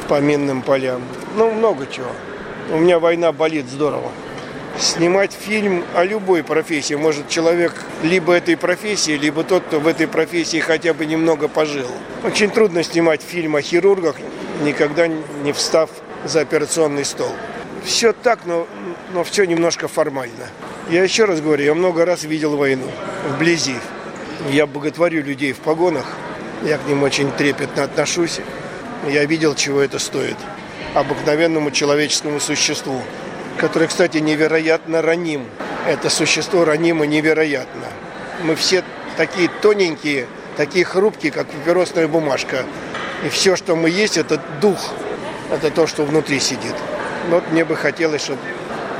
по 0.08 0.22
минным 0.22 0.62
полям. 0.62 1.02
Ну, 1.36 1.52
много 1.52 1.86
чего. 1.86 2.08
У 2.72 2.78
меня 2.78 2.98
война 2.98 3.34
болит 3.34 3.70
здорово. 3.70 4.10
Снимать 4.80 5.34
фильм 5.34 5.84
о 5.94 6.06
любой 6.06 6.44
профессии 6.44 6.94
может 6.94 7.28
человек 7.28 7.74
либо 8.04 8.34
этой 8.34 8.56
профессии, 8.56 9.12
либо 9.12 9.44
тот, 9.44 9.64
кто 9.64 9.82
в 9.82 9.88
этой 9.88 10.08
профессии 10.08 10.60
хотя 10.60 10.94
бы 10.94 11.06
немного 11.06 11.50
пожил. 11.50 11.92
Очень 12.24 12.52
трудно 12.52 12.84
снимать 12.84 13.22
фильм 13.22 13.58
о 13.58 13.62
хирургах, 13.62 14.16
никогда 14.64 15.08
не 15.08 15.52
встав 15.52 15.90
за 16.24 16.40
операционный 16.40 17.04
стол. 17.04 17.32
Все 17.84 18.14
так, 18.14 18.46
но, 18.46 18.66
но 19.14 19.26
все 19.26 19.44
немножко 19.44 19.90
формально. 19.90 20.48
Я 20.90 21.04
еще 21.04 21.26
раз 21.26 21.42
говорю, 21.42 21.66
я 21.66 21.74
много 21.74 22.06
раз 22.06 22.24
видел 22.24 22.56
войну 22.56 22.90
вблизи. 23.28 23.76
Я 24.50 24.66
боготворю 24.66 25.24
людей 25.24 25.54
в 25.54 25.60
погонах, 25.60 26.06
я 26.64 26.78
к 26.78 26.88
ним 26.88 27.04
очень 27.04 27.32
трепетно 27.32 27.84
отношусь. 27.84 28.40
Я 29.08 29.26
видел, 29.26 29.56
чего 29.56 29.82
это 29.82 30.00
стоит. 30.00 30.36
Обыкновенному 30.94 31.72
человеческому 31.72 32.40
существу, 32.40 33.02
которое, 33.58 33.88
кстати, 33.88 34.18
невероятно 34.18 35.02
раним. 35.02 35.46
Это 35.88 36.10
существо 36.10 36.66
ранимо 36.66 37.06
невероятно. 37.06 37.88
Мы 38.44 38.56
все 38.56 38.84
такие 39.18 39.50
тоненькие, 39.62 40.28
такие 40.58 40.86
хрупкие, 40.86 41.32
как 41.32 41.48
папиросная 41.48 42.08
бумажка. 42.08 42.66
И 43.26 43.30
все, 43.30 43.56
что 43.56 43.76
мы 43.76 43.90
есть, 43.90 44.18
это 44.18 44.42
дух. 44.60 44.80
Это 45.52 45.70
то, 45.72 45.88
что 45.88 46.06
внутри 46.06 46.40
сидит. 46.40 46.76
Вот 47.30 47.52
мне 47.52 47.66
бы 47.66 47.76
хотелось, 47.76 48.24
чтобы 48.24 48.40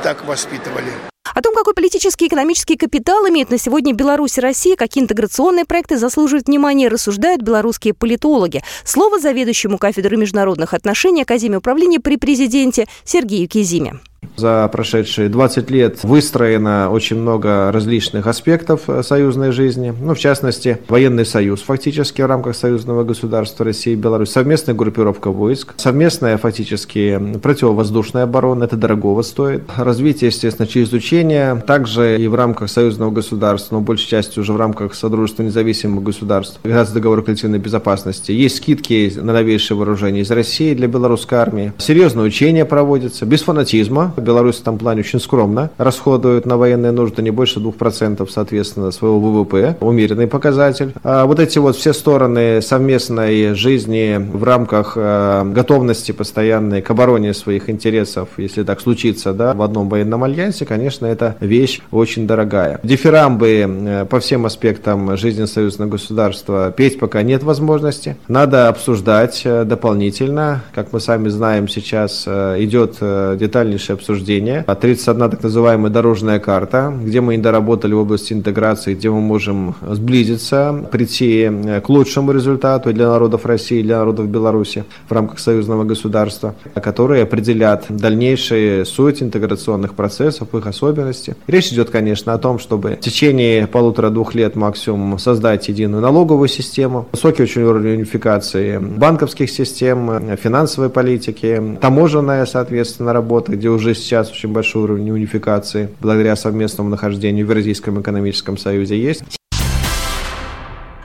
так 0.02 0.24
воспитывали. 0.24 1.11
О 1.34 1.40
том, 1.40 1.54
какой 1.54 1.74
политический 1.74 2.26
и 2.26 2.28
экономический 2.28 2.76
капитал 2.76 3.26
имеет 3.28 3.50
на 3.50 3.58
сегодня 3.58 3.94
Беларусь 3.94 4.38
и 4.38 4.40
Россия, 4.40 4.76
какие 4.76 5.02
интеграционные 5.02 5.64
проекты 5.64 5.96
заслуживают 5.96 6.46
внимания, 6.46 6.88
рассуждают 6.88 7.42
белорусские 7.42 7.94
политологи. 7.94 8.62
Слово 8.84 9.18
заведующему 9.18 9.78
кафедрой 9.78 10.18
международных 10.18 10.74
отношений 10.74 11.22
Академии 11.22 11.56
управления 11.56 12.00
при 12.00 12.16
президенте 12.16 12.86
Сергею 13.04 13.48
Кизиме. 13.48 14.00
За 14.36 14.68
прошедшие 14.72 15.28
20 15.28 15.70
лет 15.70 16.02
выстроено 16.02 16.90
очень 16.90 17.16
много 17.16 17.70
различных 17.70 18.26
аспектов 18.26 18.88
э, 18.88 19.02
союзной 19.02 19.52
жизни. 19.52 19.94
Ну, 20.00 20.14
в 20.14 20.18
частности, 20.18 20.78
военный 20.88 21.26
союз 21.26 21.62
фактически 21.62 22.22
в 22.22 22.26
рамках 22.26 22.56
союзного 22.56 23.04
государства 23.04 23.64
России 23.64 23.92
и 23.92 23.96
Беларусь, 23.96 24.30
совместная 24.30 24.74
группировка 24.74 25.30
войск, 25.30 25.74
совместная 25.76 26.38
фактически 26.38 27.20
противовоздушная 27.42 28.24
оборона, 28.24 28.64
это 28.64 28.76
дорогого 28.76 29.22
стоит. 29.22 29.62
Развитие, 29.76 30.28
естественно, 30.28 30.66
через 30.66 30.92
учение, 30.92 31.62
также 31.66 32.20
и 32.20 32.26
в 32.26 32.34
рамках 32.34 32.70
союзного 32.70 33.10
государства, 33.10 33.76
но 33.76 33.80
большей 33.80 34.08
части 34.08 34.38
уже 34.38 34.52
в 34.52 34.56
рамках 34.56 34.94
Содружества 34.94 35.42
независимых 35.42 36.02
государств, 36.02 36.58
государств 36.62 36.94
договора 36.94 37.22
коллективной 37.22 37.58
безопасности. 37.58 38.32
Есть 38.32 38.56
скидки 38.56 39.12
на 39.14 39.32
новейшее 39.34 39.76
вооружение 39.76 40.22
из 40.22 40.30
России 40.30 40.74
для 40.74 40.88
белорусской 40.88 41.38
армии. 41.38 41.72
Серьезное 41.78 42.24
учение 42.24 42.64
проводится, 42.64 43.26
без 43.26 43.42
фанатизма, 43.42 44.11
Беларусь 44.20 44.56
в 44.56 44.60
этом 44.62 44.78
плане 44.78 45.00
очень 45.00 45.20
скромно 45.20 45.70
расходует 45.78 46.46
на 46.46 46.56
военные 46.56 46.92
нужды 46.92 47.22
не 47.22 47.30
больше 47.30 47.60
2%, 47.60 48.28
соответственно, 48.30 48.90
своего 48.90 49.20
ВВП. 49.20 49.76
Умеренный 49.80 50.26
показатель. 50.26 50.92
А 51.02 51.26
вот 51.26 51.40
эти 51.40 51.58
вот 51.58 51.76
все 51.76 51.92
стороны 51.92 52.60
совместной 52.62 53.54
жизни 53.54 54.16
в 54.18 54.44
рамках 54.44 54.94
э, 54.96 55.44
готовности 55.52 56.12
постоянной 56.12 56.82
к 56.82 56.90
обороне 56.90 57.34
своих 57.34 57.68
интересов, 57.70 58.28
если 58.36 58.62
так 58.62 58.80
случится, 58.80 59.32
да, 59.32 59.54
в 59.54 59.62
одном 59.62 59.88
военном 59.88 60.24
альянсе, 60.24 60.64
конечно, 60.64 61.06
это 61.06 61.36
вещь 61.40 61.80
очень 61.90 62.26
дорогая. 62.26 62.80
Дифирамбы 62.82 63.48
э, 63.48 64.04
по 64.06 64.20
всем 64.20 64.46
аспектам 64.46 65.16
жизни 65.16 65.44
союзного 65.44 65.90
государства 65.90 66.72
петь 66.76 66.98
пока 66.98 67.22
нет 67.22 67.42
возможности. 67.42 68.16
Надо 68.28 68.68
обсуждать 68.68 69.42
э, 69.44 69.64
дополнительно. 69.64 70.62
Как 70.74 70.92
мы 70.92 71.00
сами 71.00 71.28
знаем, 71.28 71.68
сейчас 71.68 72.26
идет 72.26 72.96
детальнейшее 73.00 73.94
обсуждения. 74.02 74.64
31 74.82 75.30
так 75.30 75.42
называемая 75.42 75.90
дорожная 75.90 76.40
карта, 76.40 76.92
где 77.02 77.20
мы 77.20 77.36
не 77.36 77.42
доработали 77.42 77.94
в 77.94 77.98
области 77.98 78.32
интеграции, 78.32 78.94
где 78.94 79.10
мы 79.10 79.20
можем 79.20 79.74
сблизиться, 79.80 80.88
прийти 80.90 81.48
э, 81.50 81.80
к 81.80 81.88
лучшему 81.88 82.32
результату 82.32 82.92
для 82.92 83.08
народов 83.08 83.46
России, 83.46 83.82
для 83.82 83.98
народов 83.98 84.26
Беларуси 84.26 84.84
в 85.08 85.12
рамках 85.12 85.38
союзного 85.38 85.84
государства, 85.84 86.54
которые 86.74 87.22
определят 87.22 87.84
дальнейшие 87.88 88.84
суть 88.84 89.22
интеграционных 89.22 89.94
процессов, 89.94 90.54
их 90.54 90.66
особенности. 90.66 91.36
Речь 91.46 91.72
идет, 91.72 91.90
конечно, 91.90 92.34
о 92.34 92.38
том, 92.38 92.58
чтобы 92.58 92.96
в 92.96 93.00
течение 93.00 93.66
полутора-двух 93.66 94.34
лет 94.34 94.56
максимум 94.56 95.18
создать 95.18 95.68
единую 95.68 96.02
налоговую 96.02 96.48
систему, 96.48 97.06
высокий 97.12 97.44
очень 97.44 97.62
уровень 97.62 97.98
унификации 97.98 98.78
банковских 98.78 99.50
систем, 99.50 100.36
финансовой 100.36 100.90
политики, 100.90 101.78
таможенная, 101.80 102.46
соответственно, 102.46 103.12
работа, 103.12 103.52
где 103.52 103.68
уже 103.68 103.91
уже 103.92 104.00
сейчас 104.00 104.30
очень 104.30 104.52
большой 104.52 104.84
уровень 104.84 105.10
унификации 105.10 105.88
благодаря 106.00 106.34
совместному 106.36 106.88
нахождению 106.88 107.46
в 107.46 107.50
Евразийском 107.50 108.00
экономическом 108.00 108.56
союзе 108.58 109.00
есть. 109.00 109.22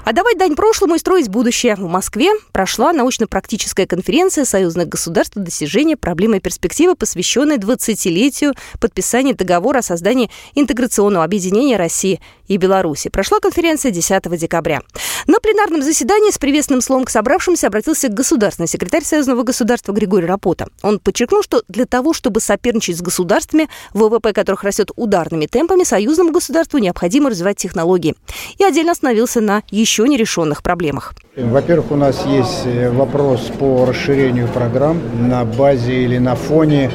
А 0.07 0.13
давать 0.13 0.37
дань 0.37 0.55
прошлому 0.55 0.95
и 0.95 0.99
строить 0.99 1.27
будущее. 1.27 1.75
В 1.75 1.89
Москве 1.89 2.31
прошла 2.53 2.93
научно-практическая 2.93 3.85
конференция 3.85 4.45
союзных 4.45 4.87
государств 4.87 5.35
достижения 5.35 5.97
проблемы 5.97 6.37
и 6.37 6.39
перспективы, 6.39 6.95
посвященная 6.95 7.57
20-летию 7.57 8.53
подписания 8.79 9.33
договора 9.33 9.79
о 9.79 9.81
создании 9.81 10.31
интеграционного 10.55 11.25
объединения 11.25 11.75
России 11.75 12.21
и 12.47 12.55
Беларуси. 12.55 13.09
Прошла 13.09 13.41
конференция 13.41 13.91
10 13.91 14.39
декабря. 14.39 14.81
На 15.27 15.41
пленарном 15.41 15.83
заседании 15.83 16.31
с 16.31 16.37
приветственным 16.37 16.81
словом 16.81 17.03
к 17.03 17.09
собравшимся 17.09 17.67
обратился 17.67 18.07
государственный 18.07 18.69
секретарь 18.69 19.03
Союзного 19.03 19.43
государства 19.43 19.91
Григорий 19.91 20.25
Рапота. 20.25 20.67
Он 20.83 20.99
подчеркнул, 20.99 21.43
что 21.43 21.63
для 21.67 21.85
того, 21.85 22.13
чтобы 22.13 22.39
соперничать 22.39 22.95
с 22.95 23.01
государствами, 23.01 23.67
ВВП 23.93 24.31
которых 24.31 24.63
растет 24.63 24.89
ударными 24.95 25.47
темпами, 25.47 25.83
союзному 25.83 26.31
государству 26.31 26.77
необходимо 26.77 27.29
развивать 27.29 27.57
технологии. 27.57 28.15
И 28.57 28.63
отдельно 28.63 28.93
остановился 28.93 29.41
на 29.41 29.63
еще 29.69 29.96
еще 29.97 30.07
нерешенных 30.07 30.61
проблемах. 30.61 31.13
Во-первых, 31.35 31.91
у 31.91 31.95
нас 31.95 32.23
есть 32.25 32.65
э, 32.65 32.89
вопрос 32.91 33.51
по 33.59 33.85
расширению 33.85 34.47
программ 34.47 34.99
на 35.27 35.43
базе 35.43 36.03
или 36.03 36.17
на 36.19 36.35
фоне 36.35 36.91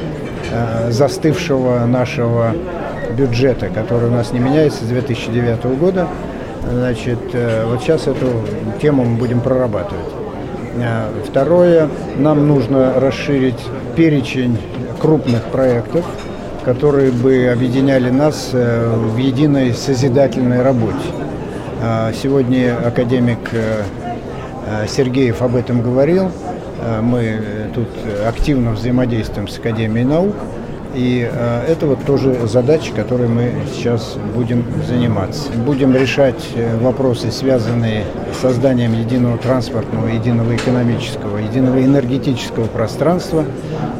э, 0.51 0.91
застывшего 0.91 1.85
нашего 1.85 2.53
бюджета, 3.17 3.67
который 3.67 4.07
у 4.09 4.11
нас 4.11 4.31
не 4.31 4.39
меняется 4.39 4.85
с 4.85 4.87
2009 4.87 5.65
года. 5.77 6.07
Значит, 6.71 7.19
э, 7.33 7.65
вот 7.65 7.81
сейчас 7.81 8.07
эту 8.07 8.27
тему 8.81 9.03
мы 9.03 9.17
будем 9.17 9.41
прорабатывать. 9.41 10.05
Второе, 11.27 11.87
нам 12.17 12.47
нужно 12.47 12.99
расширить 12.99 13.59
перечень 13.95 14.57
крупных 14.99 15.43
проектов, 15.43 16.03
которые 16.65 17.11
бы 17.11 17.47
объединяли 17.53 18.09
нас 18.09 18.49
в 18.53 19.17
единой 19.17 19.75
созидательной 19.75 20.63
работе. 20.63 21.22
А, 21.85 22.13
сегодня 22.13 22.77
академик 22.77 23.39
э, 23.51 23.83
э, 24.67 24.87
Сергеев 24.87 25.41
об 25.41 25.57
этом 25.57 25.81
говорил. 25.81 26.31
Э, 26.79 27.01
мы 27.01 27.69
тут 27.75 27.89
активно 28.25 28.71
взаимодействуем 28.71 29.49
с 29.49 29.59
Академией 29.59 30.05
наук. 30.05 30.33
И 30.93 31.27
э, 31.31 31.65
это 31.67 31.87
вот 31.87 32.05
тоже 32.05 32.47
задача, 32.47 32.93
которой 32.93 33.27
мы 33.27 33.51
сейчас 33.73 34.15
будем 34.35 34.65
заниматься. 34.87 35.51
Будем 35.65 35.95
решать 35.95 36.43
вопросы, 36.81 37.31
связанные 37.31 38.05
с 38.33 38.41
созданием 38.41 38.93
единого 38.93 39.37
транспортного, 39.37 40.07
единого 40.07 40.55
экономического, 40.55 41.37
единого 41.37 41.83
энергетического 41.83 42.65
пространства. 42.65 43.45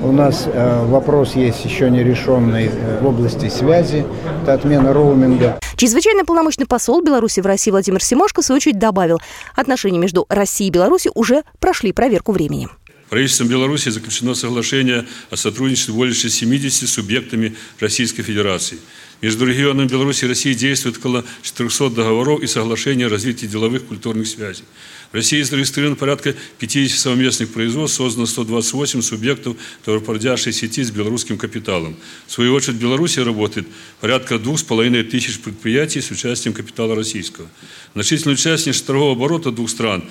У 0.03 0.11
нас 0.11 0.45
э, 0.45 0.85
вопрос 0.85 1.35
есть 1.35 1.63
еще 1.65 1.89
не 1.89 2.03
решенный 2.03 2.69
в 3.01 3.05
области 3.05 3.49
связи, 3.49 4.05
это 4.43 4.53
отмена 4.53 4.93
роуминга. 4.93 5.59
Чрезвычайный 5.75 6.23
полномочный 6.23 6.65
посол 6.65 7.01
Беларуси 7.01 7.39
в 7.39 7.45
России 7.45 7.71
Владимир 7.71 8.03
Симошко, 8.03 8.41
в 8.41 8.45
свою 8.45 8.57
очередь, 8.57 8.79
добавил, 8.79 9.19
отношения 9.55 9.97
между 9.97 10.25
Россией 10.29 10.69
и 10.69 10.71
Беларусью 10.71 11.11
уже 11.15 11.43
прошли 11.59 11.91
проверку 11.91 12.31
временем. 12.31 12.71
Правительством 13.13 13.47
Беларуси 13.47 13.89
заключено 13.89 14.33
соглашение 14.33 15.05
о 15.29 15.37
сотрудничестве 15.37 15.93
более 15.93 16.15
чем 16.15 16.31
70 16.31 16.89
субъектами 16.89 17.55
Российской 17.79 18.23
Федерации. 18.23 18.79
Между 19.21 19.45
регионами 19.45 19.87
Беларуси 19.87 20.25
и 20.25 20.27
России 20.27 20.55
действует 20.55 20.97
около 20.97 21.23
400 21.43 21.91
договоров 21.91 22.41
и 22.41 22.47
соглашений 22.47 23.03
о 23.03 23.09
развитии 23.09 23.45
деловых 23.45 23.85
культурных 23.85 24.25
связей. 24.25 24.63
В 25.11 25.15
России 25.15 25.43
зарегистрировано 25.43 25.95
порядка 25.95 26.33
50 26.57 26.99
совместных 26.99 27.53
производств, 27.53 27.97
создано 27.97 28.25
128 28.25 29.03
субъектов 29.03 29.57
товаропроводящей 29.85 30.51
сети 30.51 30.83
с 30.83 30.89
белорусским 30.89 31.37
капиталом. 31.37 31.95
В 32.25 32.31
свою 32.31 32.55
очередь 32.55 32.77
в 32.77 32.81
Беларуси 32.81 33.19
работает 33.19 33.67
порядка 34.01 34.35
2,5 34.35 35.03
тысяч 35.03 35.39
предприятий 35.39 36.01
с 36.01 36.09
участием 36.09 36.55
капитала 36.55 36.95
российского. 36.95 37.47
Значительную 37.93 38.37
часть 38.37 38.87
торгового 38.87 39.11
оборота 39.11 39.51
двух 39.51 39.69
стран 39.69 40.03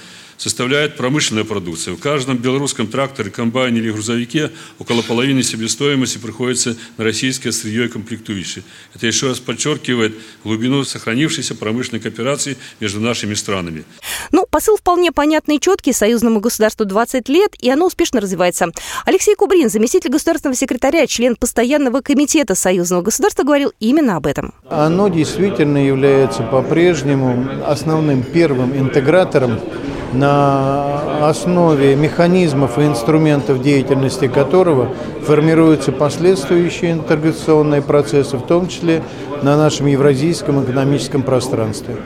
составляет 0.42 0.96
промышленная 0.96 1.44
продукция. 1.44 1.94
В 1.94 2.00
каждом 2.00 2.36
белорусском 2.36 2.88
тракторе, 2.88 3.30
комбайне 3.30 3.78
или 3.78 3.92
грузовике 3.92 4.50
около 4.80 5.02
половины 5.02 5.44
себестоимости 5.44 6.18
приходится 6.18 6.76
на 6.98 7.04
российское 7.04 7.52
сырье 7.52 7.84
и 7.84 7.88
комплектующие. 7.88 8.64
Это 8.92 9.06
еще 9.06 9.28
раз 9.28 9.38
подчеркивает 9.38 10.16
глубину 10.42 10.82
сохранившейся 10.82 11.54
промышленной 11.54 12.00
кооперации 12.00 12.56
между 12.80 12.98
нашими 12.98 13.34
странами. 13.34 13.84
Ну, 14.32 14.44
посыл 14.50 14.76
вполне 14.76 15.12
понятный 15.12 15.56
и 15.56 15.60
четкий. 15.60 15.92
Союзному 15.92 16.40
государству 16.40 16.84
20 16.86 17.28
лет, 17.28 17.54
и 17.60 17.70
оно 17.70 17.86
успешно 17.86 18.20
развивается. 18.20 18.72
Алексей 19.06 19.36
Кубрин, 19.36 19.70
заместитель 19.70 20.10
государственного 20.10 20.56
секретаря, 20.56 21.06
член 21.06 21.36
постоянного 21.36 22.00
комитета 22.00 22.56
Союзного 22.56 23.02
государства, 23.02 23.44
говорил 23.44 23.72
именно 23.78 24.16
об 24.16 24.26
этом. 24.26 24.54
Оно 24.68 25.06
действительно 25.06 25.86
является 25.86 26.42
по-прежнему 26.42 27.62
основным 27.64 28.24
первым 28.24 28.76
интегратором 28.76 29.60
на 30.12 31.28
основе 31.28 31.96
механизмов 31.96 32.78
и 32.78 32.82
инструментов 32.82 33.62
деятельности 33.62 34.28
которого 34.28 34.88
формируются 35.26 35.92
последующие 35.92 36.92
интеграционные 36.92 37.82
процессы, 37.82 38.36
в 38.36 38.46
том 38.46 38.68
числе 38.68 39.02
на 39.42 39.56
нашем 39.56 39.86
евразийском 39.86 40.62
экономическом 40.64 41.22
пространстве. 41.22 41.96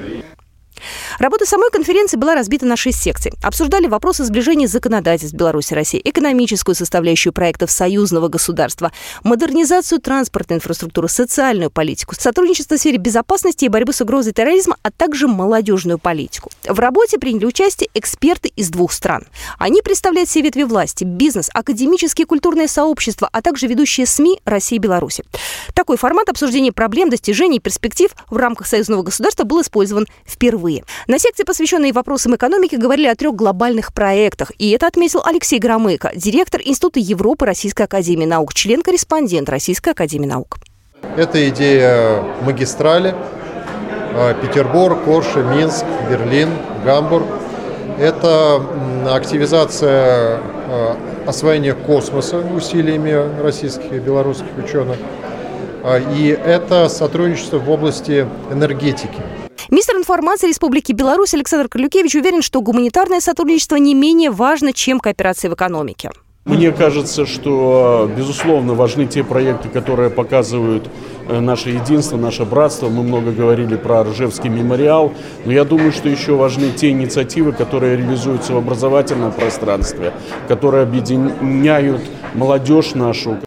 Работа 1.18 1.46
самой 1.46 1.70
конференции 1.70 2.18
была 2.18 2.35
разбита 2.35 2.66
на 2.66 2.76
шесть 2.76 3.00
секций. 3.00 3.33
Обсуждали 3.42 3.87
вопросы 3.87 4.24
сближения 4.24 4.66
законодательств 4.66 5.35
Беларуси 5.35 5.72
и 5.72 5.76
России, 5.76 6.00
экономическую 6.05 6.74
составляющую 6.74 7.33
проектов 7.33 7.70
союзного 7.70 8.29
государства, 8.29 8.92
модернизацию 9.24 10.00
транспортной 10.00 10.59
инфраструктуры, 10.59 11.09
социальную 11.09 11.70
политику, 11.70 12.14
сотрудничество 12.14 12.76
в 12.76 12.81
сфере 12.81 12.98
безопасности 12.98 13.64
и 13.64 13.68
борьбы 13.68 13.94
с 13.94 14.00
угрозой 14.02 14.33
терроризма, 14.33 14.76
а 14.83 14.90
также 14.90 15.26
молодежную 15.26 15.98
политику. 15.98 16.50
В 16.68 16.79
работе 16.79 17.18
приняли 17.18 17.46
участие 17.46 17.88
эксперты 17.94 18.52
из 18.55 18.68
двух 18.68 18.92
стран. 18.92 19.24
Они 19.59 19.81
представляют 19.81 20.29
все 20.29 20.42
ветви 20.42 20.64
власти, 20.64 21.05
бизнес, 21.05 21.48
академические 21.52 22.24
и 22.24 22.29
культурные 22.29 22.68
сообщества, 22.68 23.29
а 23.33 23.40
также 23.40 23.66
ведущие 23.68 24.07
СМИ 24.07 24.40
России 24.44 24.76
и 24.76 24.81
Беларуси. 24.81 25.24
Такой 25.74 25.96
формат 25.96 26.29
обсуждения 26.29 26.72
проблем, 26.72 27.09
достижений 27.09 27.57
и 27.57 27.61
перспектив 27.61 28.11
в 28.29 28.37
рамках 28.37 28.66
союзного 28.66 29.02
государства 29.02 29.44
был 29.44 29.62
использован 29.62 30.07
впервые. 30.26 30.85
На 31.07 31.21
секции, 31.21 31.45
посвященной 31.45 31.92
вопросам 31.92 32.35
экономики, 32.35 32.75
говорили 32.75 33.07
о 33.07 33.14
трех 33.14 33.37
глобальных 33.37 33.92
проектах. 33.92 34.51
И 34.59 34.71
это 34.71 34.88
отметил 34.88 35.23
Алексей 35.25 35.61
Громыко, 35.61 36.11
директор 36.16 36.61
Института 36.64 36.99
Европы 36.99 37.47
Российской 37.47 37.83
Академии 37.83 38.25
Наук, 38.25 38.55
член-корреспондент 38.55 39.49
Российской 39.49 39.90
Академии 39.90 40.27
Наук. 40.27 40.59
Это 41.16 41.49
идея 41.49 42.25
магистрали 42.42 43.14
а, 44.14 44.35
Петербург, 44.35 45.05
Корша, 45.05 45.45
Минск, 45.45 45.85
Берлин, 46.11 46.49
Гамбург. 46.85 47.25
Это 48.01 48.61
активизация 49.09 50.40
а, 50.40 50.97
освоения 51.25 51.75
космоса 51.75 52.38
усилиями 52.38 53.40
российских 53.40 53.92
и 53.92 54.01
белорусских 54.01 54.59
ученых. 54.59 54.97
А, 55.85 56.01
и 56.01 56.27
это 56.31 56.88
сотрудничество 56.88 57.59
в 57.59 57.71
области 57.71 58.27
энергетики. 58.51 59.45
Министр 59.68 59.96
информации 59.96 60.46
Республики 60.48 60.92
Беларусь 60.92 61.35
Александр 61.35 61.68
Крюкевич 61.68 62.14
уверен, 62.14 62.40
что 62.40 62.61
гуманитарное 62.61 63.20
сотрудничество 63.20 63.76
не 63.76 63.94
менее 63.94 64.31
важно, 64.31 64.72
чем 64.72 65.00
кооперация 65.00 65.50
в 65.50 65.55
экономике. 65.55 66.11
Мне 66.44 66.70
кажется, 66.70 67.26
что, 67.26 68.09
безусловно, 68.16 68.74
важны 68.74 69.07
те 69.07 69.24
проекты, 69.24 69.68
которые 69.68 70.11
показывают 70.11 70.88
э, 71.29 71.40
наше 71.40 71.70
единство, 71.70 72.16
наше 72.16 72.44
братство. 72.44 72.88
Мы 72.88 73.02
много 73.02 73.33
говорили 73.33 73.74
про 73.74 74.05
Ржевский 74.05 74.48
мемориал, 74.48 75.12
но 75.44 75.50
я 75.50 75.64
думаю, 75.64 75.90
что 75.90 76.09
еще 76.09 76.37
важны 76.37 76.70
те 76.70 76.90
инициативы, 76.90 77.50
которые 77.50 77.96
реализуются 77.96 78.52
в 78.52 78.59
образовательном 78.59 79.33
пространстве, 79.33 80.12
которые 80.46 80.85
объединяют 80.85 82.02
молодежь 82.35 82.94
нашу, 82.94 83.38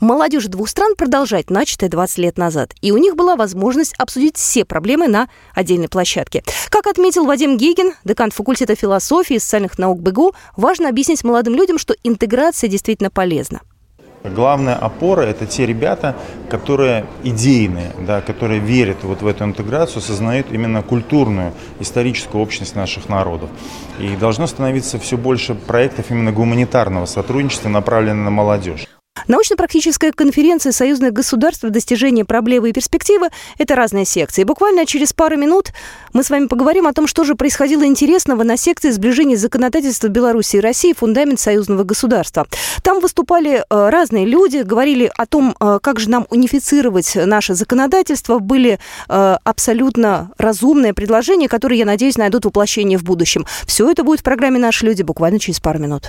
Молодежь 0.00 0.46
двух 0.46 0.68
стран 0.68 0.94
продолжает 0.94 1.50
начатое 1.50 1.90
20 1.90 2.18
лет 2.18 2.38
назад. 2.38 2.72
И 2.80 2.92
у 2.92 2.98
них 2.98 3.16
была 3.16 3.34
возможность 3.34 3.94
обсудить 3.98 4.36
все 4.36 4.64
проблемы 4.64 5.08
на 5.08 5.28
отдельной 5.54 5.88
площадке. 5.88 6.44
Как 6.70 6.86
отметил 6.86 7.24
Вадим 7.24 7.56
Гейген, 7.56 7.94
декан 8.04 8.30
факультета 8.30 8.76
философии 8.76 9.36
и 9.36 9.38
социальных 9.40 9.76
наук 9.76 10.00
БГУ, 10.00 10.34
важно 10.56 10.88
объяснить 10.88 11.24
молодым 11.24 11.56
людям, 11.56 11.78
что 11.78 11.94
интеграция 12.04 12.70
действительно 12.70 13.10
полезна. 13.10 13.60
Главная 14.22 14.76
опора– 14.76 15.20
это 15.22 15.46
те 15.46 15.66
ребята, 15.66 16.14
которые 16.48 17.06
идейные, 17.24 17.92
да, 18.06 18.20
которые 18.20 18.60
верят 18.60 18.98
вот 19.02 19.22
в 19.22 19.26
эту 19.26 19.44
интеграцию, 19.44 19.98
осознают 19.98 20.48
именно 20.52 20.82
культурную, 20.82 21.54
историческую 21.80 22.42
общность 22.42 22.76
наших 22.76 23.08
народов. 23.08 23.50
И 23.98 24.14
должно 24.16 24.46
становиться 24.46 24.98
все 24.98 25.16
больше 25.16 25.54
проектов 25.54 26.10
именно 26.10 26.32
гуманитарного 26.32 27.06
сотрудничества, 27.06 27.68
направленных 27.68 28.24
на 28.24 28.30
молодежь. 28.30 28.86
Научно-практическая 29.26 30.12
конференция 30.12 30.72
союзных 30.72 31.12
государств 31.12 31.62
«Достижение 31.62 32.24
проблемы 32.24 32.70
и 32.70 32.72
перспективы»— 32.72 33.28
это 33.58 33.74
разные 33.74 34.04
секции. 34.04 34.44
Буквально 34.44 34.86
через 34.86 35.12
пару 35.12 35.36
минут 35.36 35.72
мы 36.12 36.22
с 36.22 36.30
вами 36.30 36.46
поговорим 36.46 36.86
о 36.86 36.92
том, 36.92 37.06
что 37.06 37.24
же 37.24 37.34
происходило 37.34 37.84
интересного 37.84 38.42
на 38.42 38.56
секции 38.56 38.90
сближения 38.90 39.36
законодательства 39.36 40.08
Беларуси 40.08 40.56
и 40.56 40.60
России 40.60 40.92
«Фундамент 40.92 41.40
союзного 41.40 41.84
государства». 41.84 42.46
Там 42.82 43.00
выступали 43.00 43.64
э, 43.68 43.88
разные 43.88 44.24
люди, 44.24 44.58
говорили 44.58 45.10
о 45.16 45.26
том, 45.26 45.54
э, 45.58 45.78
как 45.82 46.00
же 46.00 46.10
нам 46.10 46.26
унифицировать 46.30 47.16
наше 47.16 47.54
законодательство. 47.54 48.38
Были 48.38 48.78
э, 49.08 49.36
абсолютно 49.42 50.30
разумные 50.38 50.94
предложения, 50.94 51.48
которые, 51.48 51.80
я 51.80 51.84
надеюсь, 51.84 52.16
найдут 52.16 52.44
воплощение 52.44 52.98
в 52.98 53.04
будущем. 53.04 53.46
Все 53.66 53.90
это 53.90 54.04
будет 54.04 54.20
в 54.20 54.24
программе 54.24 54.58
«Наши 54.58 54.86
люди» 54.86 55.02
буквально 55.02 55.38
через 55.38 55.60
пару 55.60 55.78
минут. 55.78 56.08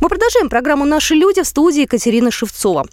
Мы 0.00 0.08
продолжаем 0.08 0.48
программу 0.48 0.84
«Наши 0.84 1.14
люди» 1.14 1.42
в 1.42 1.46
студии 1.46 1.82
Екатерина 1.82 2.30
Шевцова. 2.30 2.86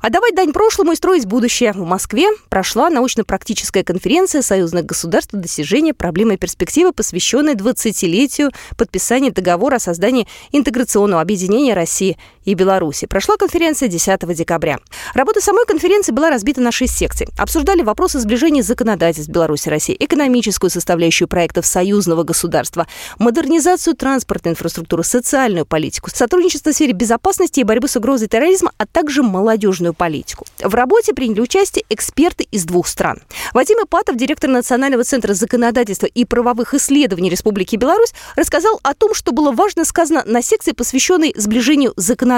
А 0.00 0.10
давать 0.10 0.34
дань 0.34 0.52
прошлому 0.52 0.92
и 0.92 0.96
строить 0.96 1.26
будущее. 1.26 1.72
В 1.72 1.84
Москве 1.84 2.28
прошла 2.48 2.90
научно-практическая 2.90 3.82
конференция 3.82 4.42
союзных 4.42 4.86
государств 4.86 5.32
достижения 5.32 5.94
проблемы 5.94 6.34
и 6.34 6.36
перспективы, 6.36 6.92
посвященная 6.92 7.54
20-летию 7.54 8.52
подписания 8.76 9.30
договора 9.30 9.76
о 9.76 9.80
создании 9.80 10.28
интеграционного 10.52 11.20
объединения 11.20 11.74
России 11.74 12.18
и 12.44 12.54
Беларуси. 12.54 13.06
Прошла 13.06 13.36
конференция 13.36 13.88
10 13.88 14.34
декабря. 14.34 14.78
Работа 15.14 15.40
самой 15.40 15.66
конференции 15.66 16.12
была 16.12 16.30
разбита 16.30 16.60
на 16.60 16.72
шесть 16.72 16.96
секций. 16.96 17.28
Обсуждали 17.38 17.82
вопросы 17.82 18.18
сближения 18.18 18.62
законодательств 18.62 19.30
Беларуси 19.30 19.68
и 19.68 19.70
России, 19.70 19.96
экономическую 19.98 20.70
составляющую 20.70 21.28
проектов 21.28 21.66
союзного 21.66 22.22
государства, 22.22 22.86
модернизацию 23.18 23.96
транспортной 23.96 24.52
инфраструктуры, 24.52 25.04
социальную 25.04 25.66
политику, 25.66 26.10
сотрудничество 26.12 26.70
в 26.70 26.74
сфере 26.74 26.92
безопасности 26.92 27.60
и 27.60 27.64
борьбы 27.64 27.88
с 27.88 27.96
угрозой 27.96 28.28
терроризма, 28.28 28.72
а 28.78 28.86
также 28.86 29.22
молодежную 29.22 29.94
политику. 29.94 30.46
В 30.62 30.74
работе 30.74 31.14
приняли 31.14 31.40
участие 31.40 31.84
эксперты 31.88 32.46
из 32.50 32.64
двух 32.64 32.86
стран. 32.86 33.20
Вадим 33.52 33.78
Ипатов, 33.84 34.16
директор 34.16 34.50
Национального 34.50 35.04
центра 35.04 35.34
законодательства 35.34 36.06
и 36.06 36.24
правовых 36.24 36.74
исследований 36.74 37.30
Республики 37.30 37.76
Беларусь, 37.76 38.12
рассказал 38.36 38.80
о 38.82 38.94
том, 38.94 39.14
что 39.14 39.32
было 39.32 39.52
важно 39.52 39.84
сказано 39.84 40.22
на 40.26 40.42
секции, 40.42 40.72
посвященной 40.72 41.34
сближению 41.36 41.92
законодательства. 41.96 42.33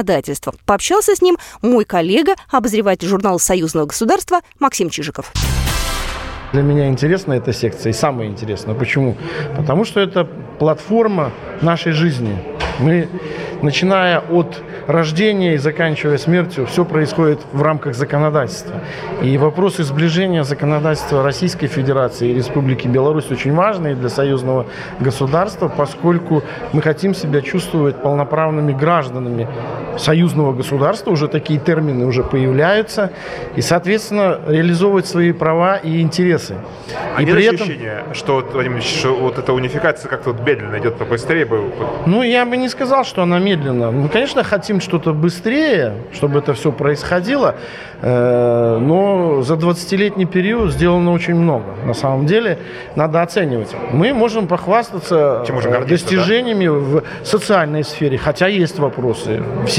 Пообщался 0.64 1.14
с 1.14 1.22
ним 1.22 1.37
мой 1.62 1.85
коллега, 1.85 2.35
обозреватель 2.50 3.09
журнала 3.09 3.38
«Союзного 3.38 3.87
государства» 3.87 4.40
Максим 4.59 4.90
Чижиков. 4.90 5.32
Для 6.52 6.62
меня 6.62 6.88
интересна 6.88 7.35
эта 7.35 7.52
секция, 7.52 7.90
и 7.90 7.92
самое 7.92 8.30
интересное. 8.30 8.74
Почему? 8.74 9.16
Потому 9.56 9.85
что 9.85 10.00
это 10.00 10.24
платформа 10.24 11.32
нашей 11.61 11.92
жизни. 11.92 12.38
Мы, 12.79 13.09
начиная 13.62 14.19
от 14.19 14.62
рождения 14.87 15.55
и 15.55 15.57
заканчивая 15.57 16.19
смертью, 16.19 16.67
все 16.67 16.85
происходит 16.85 17.41
в 17.53 17.62
рамках 17.62 17.95
законодательства. 17.95 18.75
И 19.23 19.37
вопросы 19.39 19.83
сближения 19.83 20.45
законодательства 20.45 21.23
Российской 21.23 21.67
Федерации 21.67 22.29
и 22.29 22.35
Республики 22.35 22.87
Беларусь 22.87 23.31
очень 23.31 23.55
важные 23.55 23.95
для 23.95 24.09
союзного 24.09 24.67
государства, 25.01 25.69
поскольку 25.69 26.43
мы 26.73 26.83
хотим 26.83 27.15
себя 27.15 27.41
чувствовать 27.41 27.97
полноправными 28.03 28.73
гражданами 28.73 29.49
союзного 29.99 30.53
государства, 30.53 31.11
уже 31.11 31.29
такие 31.29 31.59
термины 31.59 32.05
уже 32.05 32.23
появляются, 32.23 33.11
и, 33.57 33.62
соответственно, 33.62 34.41
реализовывать 34.47 35.07
свои 35.07 35.33
права 35.33 35.77
и 35.77 36.01
интересы. 36.01 36.57
А 37.17 37.23
и 37.23 37.25
нет 37.25 37.35
при 37.35 37.47
ощущения, 37.47 38.01
этом... 38.03 38.15
что, 38.15 38.47
Владимир 38.53 38.77
Ильич, 38.77 38.99
что 38.99 39.15
вот 39.15 39.39
эта 39.39 39.53
унификация 39.53 40.09
как-то 40.09 40.33
вот 40.33 40.47
медленно 40.47 40.79
идет, 40.79 40.97
побыстрее 40.97 41.47
бы? 41.47 41.73
Ну, 42.05 42.23
я 42.23 42.45
бы 42.45 42.57
не 42.57 42.65
не 42.66 42.70
сказал, 42.70 43.05
что 43.05 43.22
она 43.22 43.38
медленно. 43.38 43.92
Мы, 43.92 44.09
конечно, 44.09 44.42
хотим 44.42 44.81
что-то 44.81 45.12
быстрее, 45.12 45.92
чтобы 46.12 46.40
это 46.40 46.52
все 46.52 46.72
происходило, 46.72 47.55
э, 48.02 48.79
но 48.81 49.42
за 49.42 49.55
20-летний 49.55 50.26
период 50.26 50.72
сделано 50.72 51.12
очень 51.12 51.37
много. 51.37 51.64
На 51.85 51.94
самом 51.94 52.26
деле, 52.26 52.59
надо 52.96 53.22
оценивать. 53.22 53.68
Мы 53.92 54.12
можем 54.12 54.48
похвастаться 54.48 55.44
можем 55.52 55.87
достижениями 55.87 56.66
да? 56.66 56.72
в 56.72 57.26
социальной 57.26 57.85
сфере, 57.85 58.18
хотя 58.18 58.48
есть 58.48 58.79
вопросы. 58.81 59.42
В 59.64 59.70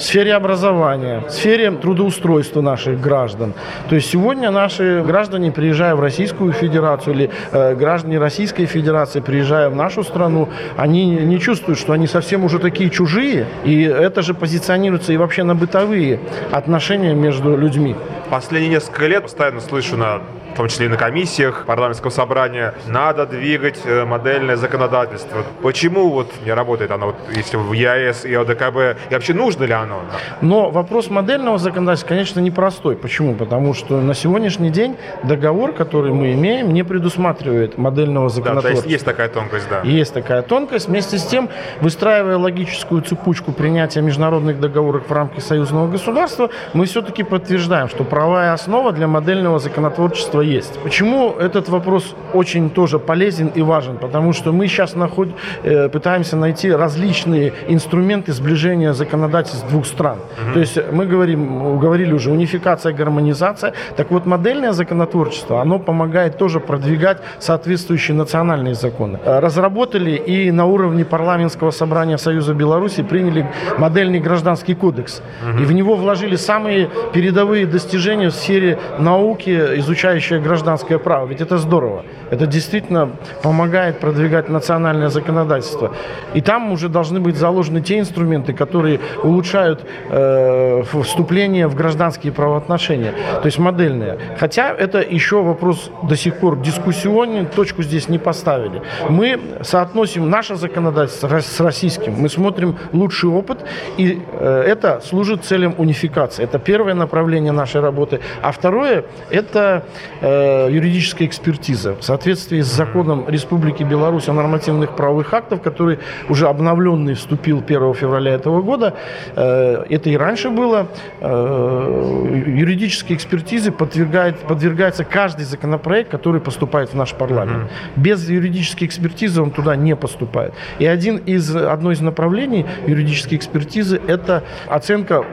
сфере 0.00 0.34
образования, 0.34 1.20
в 1.28 1.30
сфере 1.30 1.70
трудоустройства 1.70 2.62
наших 2.62 2.98
граждан. 2.98 3.52
То 3.90 3.94
есть 3.94 4.10
сегодня 4.10 4.50
наши 4.50 5.04
граждане, 5.06 5.52
приезжая 5.52 5.94
в 5.94 6.00
Российскую 6.00 6.52
Федерацию 6.52 7.14
или 7.14 7.30
э, 7.52 7.74
граждане 7.74 8.18
Российской 8.18 8.64
Федерации, 8.64 9.20
приезжая 9.20 9.68
в 9.68 9.76
нашу 9.76 10.02
страну, 10.02 10.48
они 10.78 11.04
не 11.04 11.38
чувствуют, 11.38 11.78
что 11.78 11.92
они 11.92 12.06
совсем 12.06 12.21
уже 12.44 12.58
такие 12.58 12.90
чужие, 12.90 13.46
и 13.64 13.82
это 13.82 14.22
же 14.22 14.34
позиционируется 14.34 15.12
и 15.12 15.16
вообще 15.16 15.42
на 15.42 15.54
бытовые 15.54 16.20
отношения 16.50 17.14
между 17.14 17.56
людьми. 17.56 17.96
Последние 18.30 18.72
несколько 18.74 19.06
лет 19.06 19.24
постоянно 19.24 19.60
слышу 19.60 19.96
на 19.96 20.22
в 20.52 20.56
том 20.56 20.68
числе 20.68 20.86
и 20.86 20.88
на 20.88 20.96
комиссиях 20.96 21.64
парламентского 21.66 22.10
собрания, 22.10 22.74
надо 22.86 23.26
двигать 23.26 23.80
э, 23.84 24.04
модельное 24.04 24.56
законодательство. 24.56 25.44
Почему 25.62 26.10
вот 26.10 26.30
не 26.44 26.52
работает 26.52 26.90
оно, 26.90 27.06
вот, 27.06 27.16
если 27.34 27.56
в 27.56 27.72
ЕАЭС 27.72 28.24
и 28.24 28.34
ОДКБ, 28.34 28.98
и 29.10 29.14
вообще 29.14 29.34
нужно 29.34 29.64
ли 29.64 29.72
оно? 29.72 30.02
Но 30.40 30.70
вопрос 30.70 31.08
модельного 31.08 31.58
законодательства, 31.58 32.08
конечно, 32.08 32.40
непростой. 32.40 32.96
Почему? 32.96 33.34
Потому 33.34 33.74
что 33.74 34.00
на 34.00 34.14
сегодняшний 34.14 34.70
день 34.70 34.96
договор, 35.22 35.72
который 35.72 36.12
мы 36.12 36.32
имеем, 36.32 36.72
не 36.72 36.82
предусматривает 36.82 37.78
модельного 37.78 38.28
законодательства. 38.28 38.62
Да, 38.62 38.82
то 38.82 38.88
есть 38.88 38.92
есть 38.92 39.04
такая 39.04 39.28
тонкость, 39.28 39.68
да. 39.70 39.80
Есть 39.82 40.14
такая 40.14 40.42
тонкость. 40.42 40.88
Вместе 40.88 41.18
с 41.18 41.24
тем, 41.24 41.48
выстраивая 41.80 42.36
логическую 42.36 43.02
цепочку 43.02 43.52
принятия 43.52 44.02
международных 44.02 44.60
договоров 44.60 45.08
в 45.08 45.12
рамках 45.12 45.42
союзного 45.42 45.88
государства, 45.88 46.50
мы 46.74 46.84
все-таки 46.84 47.22
подтверждаем, 47.22 47.88
что 47.88 48.04
правовая 48.04 48.52
основа 48.52 48.92
для 48.92 49.06
модельного 49.06 49.58
законотворчества 49.58 50.41
есть. 50.42 50.78
Почему 50.82 51.32
этот 51.38 51.68
вопрос 51.68 52.14
очень 52.32 52.70
тоже 52.70 52.98
полезен 52.98 53.48
и 53.54 53.62
важен? 53.62 53.96
Потому 53.96 54.32
что 54.32 54.52
мы 54.52 54.66
сейчас 54.66 54.94
наход... 54.94 55.28
Э, 55.62 55.88
пытаемся 55.88 56.36
найти 56.36 56.72
различные 56.72 57.52
инструменты 57.68 58.32
сближения 58.32 58.92
законодательств 58.92 59.68
двух 59.68 59.86
стран. 59.86 60.18
Угу. 60.18 60.54
То 60.54 60.60
есть 60.60 60.78
мы 60.92 61.06
говорим, 61.06 61.78
говорили 61.78 62.12
уже, 62.12 62.30
унификация, 62.30 62.92
гармонизация. 62.92 63.72
Так 63.96 64.10
вот, 64.10 64.26
модельное 64.26 64.72
законотворчество, 64.72 65.60
оно 65.60 65.78
помогает 65.78 66.38
тоже 66.38 66.60
продвигать 66.60 67.18
соответствующие 67.38 68.16
национальные 68.16 68.74
законы. 68.74 69.18
Э, 69.24 69.38
разработали 69.38 70.12
и 70.12 70.50
на 70.50 70.66
уровне 70.66 71.04
парламентского 71.04 71.70
собрания 71.70 72.18
Союза 72.18 72.54
Беларуси 72.54 73.02
приняли 73.02 73.46
модельный 73.78 74.20
гражданский 74.20 74.74
кодекс. 74.74 75.22
Угу. 75.42 75.62
И 75.62 75.64
в 75.64 75.72
него 75.72 75.94
вложили 75.96 76.36
самые 76.36 76.88
передовые 77.12 77.66
достижения 77.66 78.28
в 78.28 78.34
сфере 78.34 78.78
науки, 78.98 79.50
изучающей 79.50 80.31
действующее 80.32 80.40
гражданское 80.40 80.98
право. 80.98 81.26
Ведь 81.26 81.40
это 81.40 81.58
здорово. 81.58 82.04
Это 82.30 82.46
действительно 82.46 83.10
помогает 83.42 84.00
продвигать 84.00 84.48
национальное 84.48 85.08
законодательство. 85.08 85.90
И 86.34 86.40
там 86.40 86.72
уже 86.72 86.88
должны 86.88 87.20
быть 87.20 87.36
заложены 87.36 87.80
те 87.80 87.98
инструменты, 87.98 88.52
которые 88.52 88.98
улучшают 89.22 89.80
э, 90.10 90.82
вступление 91.02 91.66
в 91.66 91.74
гражданские 91.74 92.32
правоотношения. 92.32 93.12
То 93.42 93.46
есть 93.46 93.58
модельные. 93.58 94.18
Хотя 94.40 94.74
это 94.78 95.00
еще 95.00 95.42
вопрос 95.42 95.90
до 96.08 96.16
сих 96.16 96.34
пор 96.40 96.60
дискуссионный, 96.60 97.46
точку 97.46 97.82
здесь 97.82 98.08
не 98.08 98.18
поставили. 98.18 98.82
Мы 99.08 99.40
соотносим 99.62 100.30
наше 100.30 100.56
законодательство 100.56 101.40
с 101.40 101.60
российским. 101.60 102.14
Мы 102.22 102.28
смотрим 102.28 102.76
лучший 102.92 103.30
опыт, 103.30 103.58
и 103.98 104.20
э, 104.32 104.64
это 104.66 105.00
служит 105.04 105.44
целям 105.44 105.74
унификации. 105.78 106.44
Это 106.44 106.58
первое 106.58 106.94
направление 106.94 107.52
нашей 107.52 107.80
работы. 107.80 108.20
А 108.42 108.50
второе– 108.50 109.04
это 109.30 109.82
Э, 110.24 110.68
юридическая 110.70 111.26
экспертиза 111.26 111.96
в 111.96 112.04
соответствии 112.04 112.60
с 112.60 112.68
законом 112.68 113.28
Республики 113.28 113.82
Беларусь 113.82 114.28
о 114.28 114.32
нормативных 114.32 114.94
правовых 114.94 115.34
актов, 115.34 115.60
который 115.62 115.98
уже 116.28 116.46
обновленный 116.46 117.14
вступил 117.14 117.60
1 117.60 117.94
февраля 117.94 118.34
этого 118.34 118.62
года. 118.62 118.94
Э, 119.34 119.84
это 119.90 120.10
и 120.10 120.16
раньше 120.16 120.50
было. 120.50 120.86
Э, 121.20 122.42
юридической 122.46 123.14
экспертизе 123.14 123.72
подвергает, 123.72 124.38
подвергается 124.38 125.02
каждый 125.02 125.44
законопроект, 125.44 126.12
который 126.12 126.40
поступает 126.40 126.90
в 126.90 126.94
наш 126.94 127.14
парламент. 127.14 127.68
Без 127.96 128.28
юридической 128.28 128.84
экспертизы 128.84 129.42
он 129.42 129.50
туда 129.50 129.74
не 129.74 129.96
поступает. 129.96 130.54
И 130.78 130.86
один 130.86 131.16
из, 131.16 131.54
одно 131.56 131.90
из 131.90 132.00
направлений 132.00 132.64
юридической 132.86 133.34
экспертизы– 133.34 134.00
это 134.06 134.44
оценка 134.68 135.24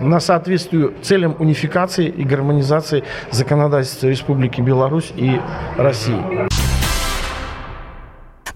на 0.00 0.20
соответствие 0.20 0.92
целям 1.02 1.34
унификации 1.40 2.06
и 2.06 2.22
гармонизации 2.22 3.02
законодательства 3.32 4.06
Республики 4.06 4.35
Республики 4.36 4.60
Беларусь 4.60 5.12
и 5.16 5.40
России. 5.78 6.12
Но 6.12 6.46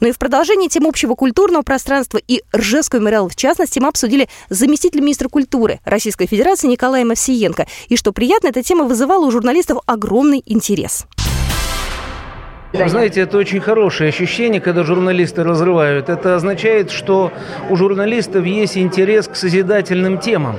ну 0.01 0.09
и 0.09 0.13
в 0.13 0.19
продолжении 0.19 0.69
тем 0.69 0.87
общего 0.87 1.15
культурного 1.15 1.63
пространства 1.63 2.19
и 2.19 2.43
Ржевского 2.55 3.01
мемориала 3.01 3.31
в 3.31 3.37
частности 3.37 3.79
мы 3.79 3.89
обсудили 3.89 4.29
заместитель 4.51 5.01
министра 5.01 5.31
культуры 5.31 5.81
Российской 5.87 6.27
Федерации 6.27 6.69
Николая 6.69 7.07
Мовсиенко. 7.07 7.67
И 7.89 7.97
что 7.97 8.13
приятно, 8.13 8.49
эта 8.49 8.63
тема 8.63 8.85
вызывала 8.85 9.25
у 9.25 9.31
журналистов 9.31 9.79
огромный 9.87 10.43
интерес. 10.45 11.07
Вы 12.73 12.89
знаете, 12.89 13.23
это 13.23 13.37
очень 13.37 13.59
хорошее 13.59 14.11
ощущение, 14.11 14.61
когда 14.61 14.85
журналисты 14.85 15.43
разрывают. 15.43 16.09
Это 16.09 16.37
означает, 16.37 16.93
что 16.93 17.33
у 17.69 17.75
журналистов 17.75 18.47
есть 18.47 18.79
интерес 18.79 19.27
к 19.27 19.35
созидательным 19.35 20.19
темам. 20.19 20.55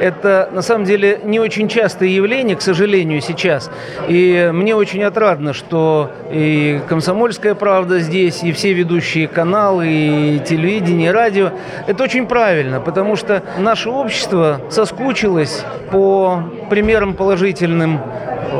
Это, 0.00 0.48
на 0.52 0.62
самом 0.62 0.84
деле, 0.84 1.20
не 1.22 1.38
очень 1.38 1.68
частое 1.68 2.08
явление, 2.08 2.56
к 2.56 2.60
сожалению, 2.60 3.20
сейчас. 3.20 3.70
И 4.08 4.50
мне 4.52 4.74
очень 4.74 5.04
отрадно, 5.04 5.52
что 5.52 6.10
и 6.32 6.80
«Комсомольская 6.88 7.54
правда» 7.54 8.00
здесь, 8.00 8.42
и 8.42 8.50
все 8.50 8.72
ведущие 8.72 9.28
каналы, 9.28 9.86
и 9.88 10.40
телевидение, 10.44 11.10
и 11.10 11.12
радио. 11.12 11.52
Это 11.86 12.02
очень 12.02 12.26
правильно, 12.26 12.80
потому 12.80 13.14
что 13.14 13.44
наше 13.58 13.90
общество 13.90 14.60
соскучилось 14.70 15.64
по 15.92 16.42
примерам 16.68 17.14
положительным 17.14 18.00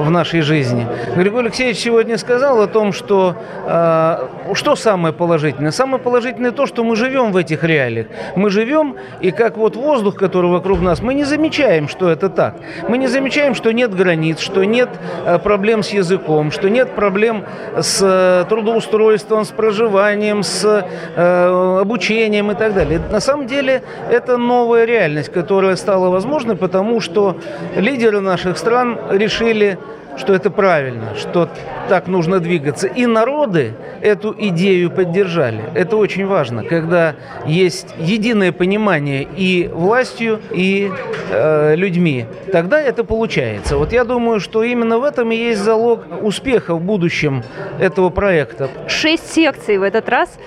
в 0.02 0.11
нашей 0.11 0.40
жизни. 0.40 0.87
Григорий 1.16 1.46
Алексеевич 1.46 1.78
сегодня 1.78 2.18
сказал 2.18 2.61
о 2.61 2.66
том, 2.66 2.92
что 2.92 3.37
э, 3.66 4.54
что 4.54 4.76
самое 4.76 5.14
положительное? 5.14 5.70
Самое 5.70 6.02
положительное 6.02 6.52
то, 6.52 6.66
что 6.66 6.85
мы 6.85 6.96
живем 6.96 7.33
в 7.33 7.37
этих 7.37 7.64
реалиях. 7.64 8.07
Мы 8.37 8.50
живем, 8.50 8.96
и 9.20 9.30
как 9.30 9.57
вот 9.57 9.76
воздух, 9.76 10.16
который 10.16 10.50
вокруг 10.50 10.80
нас, 10.80 11.00
мы 11.00 11.14
не 11.14 11.24
замечаем, 11.24 11.88
что 11.88 12.09
это 12.09 12.28
так. 12.28 12.57
Мы 12.88 12.98
не 12.98 13.07
замечаем, 13.07 13.54
что 13.54 13.72
нет 13.72 13.94
границ, 13.94 14.40
что 14.40 14.64
нет 14.64 14.88
э, 15.24 15.38
проблем 15.38 15.83
с 15.83 15.90
языком, 15.90 16.50
что 16.50 16.68
нет 16.68 16.94
проблем 16.94 17.44
с 17.76 18.00
э, 18.02 18.44
трудоустройством, 18.48 19.44
с 19.44 19.48
проживанием, 19.48 20.42
с 20.42 20.87
э, 21.16 21.78
обучением 21.80 22.50
и 22.50 22.54
так 22.54 22.74
далее. 22.74 23.00
На 23.11 23.20
самом 23.20 23.46
деле 23.46 23.83
это 24.11 24.37
новая 24.37 24.85
реальность, 24.85 25.33
которая 25.33 25.76
стала 25.76 26.11
возможной, 26.11 26.57
потому 26.57 27.00
что 27.00 27.37
лидеры 27.76 28.20
наших 28.20 28.59
стран 28.59 28.98
решили 29.11 29.78
что 30.16 30.35
это 30.35 30.50
правильно, 30.50 31.14
что 31.16 31.48
так 31.88 32.07
нужно 32.07 32.40
двигаться. 32.40 32.87
И 32.87 33.07
народы 33.07 33.74
эту 34.00 34.35
идею 34.38 34.90
поддержали. 34.90 35.62
Это 35.74 35.96
очень 35.96 36.27
важно, 36.27 36.64
когда 36.64 37.14
есть 37.46 37.94
единое 37.98 38.53
понимание 38.53 39.22
и 39.22 39.68
властью, 39.72 40.40
и 40.50 40.90
э, 41.31 41.74
людьми. 41.77 42.27
Тогда 42.53 42.81
это 42.81 43.05
получается. 43.05 43.77
Вот 43.77 43.92
я 43.92 44.05
думаю, 44.05 44.40
что 44.40 44.62
именно 44.62 44.98
в 44.98 45.05
этом 45.05 45.31
и 45.33 45.37
есть 45.37 45.61
залог 45.61 46.05
успеха 46.22 46.74
в 46.74 46.81
будущем 46.81 47.42
этого 47.79 48.11
проекта. 48.11 48.68
Шесть 48.88 49.33
секций 49.33 49.79
в 49.79 49.83
этот 49.83 50.09
раз 50.09 50.38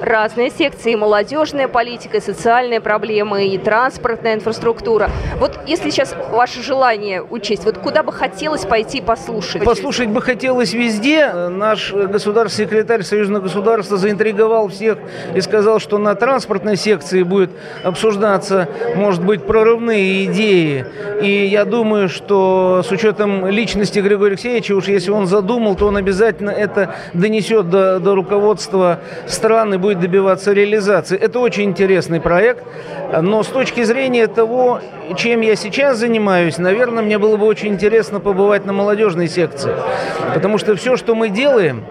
разные 0.00 0.50
секции, 0.50 0.92
и 0.92 0.96
молодежная 0.96 1.68
политика, 1.68 2.18
и 2.18 2.20
социальные 2.20 2.80
проблемы, 2.80 3.46
и 3.46 3.58
транспортная 3.58 4.34
инфраструктура. 4.34 5.10
Вот 5.38 5.58
если 5.66 5.90
сейчас 5.90 6.14
ваше 6.30 6.62
желание 6.62 7.22
учесть, 7.22 7.64
вот 7.64 7.78
куда 7.78 8.02
бы 8.02 8.12
хотелось 8.12 8.64
пойти 8.64 9.00
послушать? 9.00 9.64
Послушать 9.64 10.08
бы 10.08 10.22
хотелось 10.22 10.72
везде. 10.72 11.32
Наш 11.48 11.92
государственный 11.92 12.66
секретарь 12.66 13.02
Союзного 13.02 13.42
государства 13.42 13.96
заинтриговал 13.96 14.68
всех 14.68 14.98
и 15.34 15.40
сказал, 15.40 15.78
что 15.78 15.98
на 15.98 16.14
транспортной 16.14 16.76
секции 16.76 17.22
будет 17.22 17.50
обсуждаться, 17.82 18.68
может 18.96 19.24
быть, 19.24 19.46
прорывные 19.46 20.26
идеи. 20.26 20.86
И 21.22 21.46
я 21.46 21.64
думаю, 21.64 22.08
что 22.08 22.82
с 22.86 22.90
учетом 22.90 23.46
личности 23.46 23.98
Григория 23.98 24.32
Алексеевича, 24.32 24.72
уж 24.72 24.88
если 24.88 25.10
он 25.10 25.26
задумал, 25.26 25.74
то 25.74 25.86
он 25.86 25.96
обязательно 25.96 26.50
это 26.50 26.94
донесет 27.12 27.68
до, 27.68 27.98
до 27.98 28.14
руководства 28.14 29.00
страны, 29.26 29.78
будет 29.78 29.89
будет 29.90 30.00
добиваться 30.00 30.52
реализации. 30.52 31.18
Это 31.18 31.40
очень 31.40 31.64
интересный 31.64 32.20
проект, 32.20 32.64
но 33.20 33.42
с 33.42 33.48
точки 33.48 33.82
зрения 33.82 34.28
того, 34.28 34.80
чем 35.16 35.40
я 35.40 35.56
сейчас 35.56 35.98
занимаюсь, 35.98 36.58
наверное, 36.58 37.02
мне 37.02 37.18
было 37.18 37.36
бы 37.36 37.46
очень 37.46 37.70
интересно 37.70 38.20
побывать 38.20 38.64
на 38.64 38.72
молодежной 38.72 39.26
секции. 39.26 39.72
Потому 40.32 40.58
что 40.58 40.76
все, 40.76 40.96
что 40.96 41.16
мы 41.16 41.28
делаем, 41.28 41.84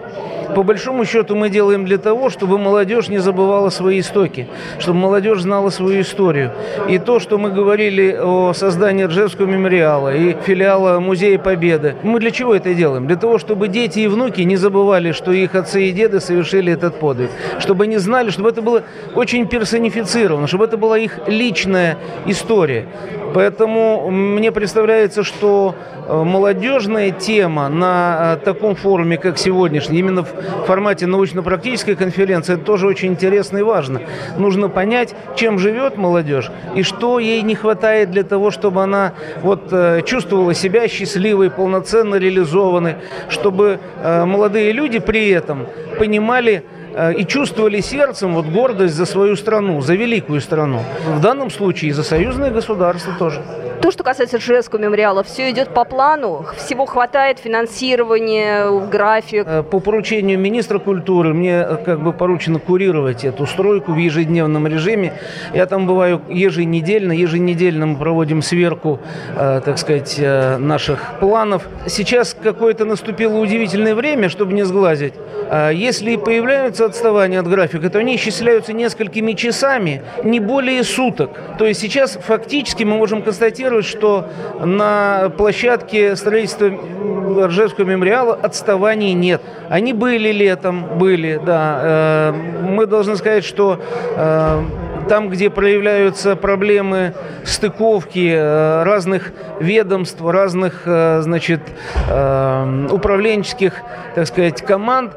По 0.54 0.62
большому 0.62 1.04
счету 1.04 1.36
мы 1.36 1.48
делаем 1.48 1.84
для 1.84 1.98
того, 1.98 2.30
чтобы 2.30 2.58
молодежь 2.58 3.08
не 3.08 3.18
забывала 3.18 3.70
свои 3.70 4.00
истоки, 4.00 4.48
чтобы 4.78 4.98
молодежь 4.98 5.40
знала 5.40 5.70
свою 5.70 6.00
историю. 6.00 6.52
И 6.88 6.98
то, 6.98 7.20
что 7.20 7.38
мы 7.38 7.50
говорили 7.50 8.18
о 8.20 8.52
создании 8.52 9.04
Ржевского 9.04 9.46
мемориала 9.46 10.14
и 10.14 10.36
филиала 10.44 10.98
Музея 11.00 11.38
Победы, 11.38 11.94
мы 12.02 12.18
для 12.20 12.30
чего 12.30 12.54
это 12.54 12.74
делаем? 12.74 13.06
Для 13.06 13.16
того, 13.16 13.38
чтобы 13.38 13.68
дети 13.68 14.00
и 14.00 14.08
внуки 14.08 14.40
не 14.42 14.56
забывали, 14.56 15.12
что 15.12 15.32
их 15.32 15.54
отцы 15.54 15.84
и 15.84 15.92
деды 15.92 16.20
совершили 16.20 16.72
этот 16.72 16.98
подвиг. 16.98 17.30
Чтобы 17.58 17.84
они 17.84 17.98
знали, 17.98 18.30
чтобы 18.30 18.48
это 18.48 18.62
было 18.62 18.82
очень 19.14 19.46
персонифицировано, 19.46 20.46
чтобы 20.46 20.64
это 20.64 20.76
была 20.76 20.98
их 20.98 21.18
личная 21.26 21.96
история. 22.26 22.86
Поэтому 23.34 24.10
мне 24.10 24.50
представляется, 24.50 25.22
что 25.22 25.74
э, 26.08 26.22
молодежная 26.24 27.12
тема 27.12 27.68
на 27.68 28.34
э, 28.34 28.44
таком 28.44 28.74
форуме, 28.74 29.16
как 29.18 29.38
сегодняшний, 29.38 30.00
именно 30.00 30.24
в 30.24 30.34
формате 30.66 31.06
научно-практической 31.06 31.94
конференции, 31.94 32.54
это 32.54 32.64
тоже 32.64 32.86
очень 32.86 33.10
интересно 33.10 33.58
и 33.58 33.62
важно. 33.62 34.02
Нужно 34.38 34.68
понять, 34.68 35.14
чем 35.36 35.58
живет 35.58 35.96
молодежь 35.96 36.50
и 36.74 36.82
что 36.82 37.18
ей 37.18 37.42
не 37.42 37.54
хватает 37.54 38.10
для 38.10 38.22
того, 38.22 38.50
чтобы 38.50 38.82
она 38.82 39.12
вот, 39.42 39.68
э, 39.72 40.02
чувствовала 40.04 40.54
себя 40.54 40.88
счастливой, 40.88 41.50
полноценно 41.50 42.16
реализованной, 42.16 42.96
чтобы 43.28 43.80
молодые 44.02 44.72
люди 44.72 44.98
при 44.98 45.30
этом 45.30 45.66
понимали, 45.98 46.64
Э, 46.92 47.12
и 47.12 47.24
чувствовали 47.24 47.80
сердцем 47.80 48.34
вот 48.34 48.46
гордость 48.46 48.94
за 48.94 49.06
свою 49.06 49.36
страну, 49.36 49.80
за 49.80 49.94
великую 49.94 50.40
страну. 50.40 50.80
В 51.06 51.20
данном 51.20 51.50
случае 51.50 51.90
и 51.90 51.92
за 51.92 52.02
союзное 52.02 52.50
государство 52.50 53.14
тоже. 53.18 53.42
То, 53.80 53.90
что 53.90 54.04
касается 54.04 54.36
Ржевского 54.36 54.78
мемориала, 54.78 55.22
все 55.22 55.50
идет 55.50 55.72
по 55.72 55.84
плану, 55.84 56.44
всего 56.56 56.84
хватает, 56.84 57.38
финансирование, 57.38 58.86
график. 58.88 59.46
Э, 59.46 59.62
по 59.62 59.80
поручению 59.80 60.38
министра 60.38 60.78
культуры 60.78 61.32
мне 61.32 61.64
э, 61.66 61.76
как 61.84 62.02
бы 62.02 62.12
поручено 62.12 62.58
курировать 62.58 63.24
эту 63.24 63.46
стройку 63.46 63.92
в 63.92 63.96
ежедневном 63.96 64.66
режиме. 64.66 65.14
Я 65.54 65.64
там 65.64 65.86
бываю 65.86 66.20
еженедельно, 66.28 67.12
еженедельно 67.12 67.86
мы 67.86 67.96
проводим 67.96 68.42
сверку, 68.42 69.00
так 69.34 69.78
сказать, 69.78 70.18
наших 70.18 71.18
планов. 71.20 71.66
Сейчас 71.86 72.36
какое-то 72.40 72.84
наступило 72.84 73.38
удивительное 73.38 73.94
время, 73.94 74.28
чтобы 74.28 74.52
не 74.52 74.64
сглазить. 74.64 75.14
Если 75.72 76.16
появляются 76.16 76.84
отставание 76.84 77.40
от 77.40 77.48
графика, 77.48 77.88
то 77.90 77.98
они 77.98 78.16
исчисляются 78.16 78.72
несколькими 78.72 79.32
часами, 79.32 80.02
не 80.22 80.38
более 80.40 80.84
суток. 80.84 81.30
То 81.58 81.64
есть 81.66 81.80
сейчас 81.80 82.18
фактически 82.22 82.84
мы 82.84 82.96
можем 82.96 83.22
констатировать, 83.22 83.69
что 83.82 84.26
на 84.62 85.30
площадке 85.36 86.16
строительства 86.16 86.70
Ржевского 87.46 87.84
мемориала 87.84 88.34
отставаний 88.34 89.12
нет. 89.12 89.40
Они 89.68 89.92
были 89.92 90.32
летом, 90.32 90.98
были, 90.98 91.40
да. 91.44 91.80
Э, 91.82 92.32
мы 92.32 92.86
должны 92.86 93.16
сказать, 93.16 93.44
что 93.44 93.80
э, 94.16 94.62
там, 95.08 95.28
где 95.28 95.50
проявляются 95.50 96.36
проблемы 96.36 97.14
стыковки 97.44 98.32
э, 98.34 98.82
разных 98.82 99.32
ведомств, 99.60 100.20
разных, 100.22 100.82
значит, 100.84 101.60
управленческих, 102.90 103.74
так 104.14 104.26
сказать, 104.26 104.62
команд, 104.62 105.12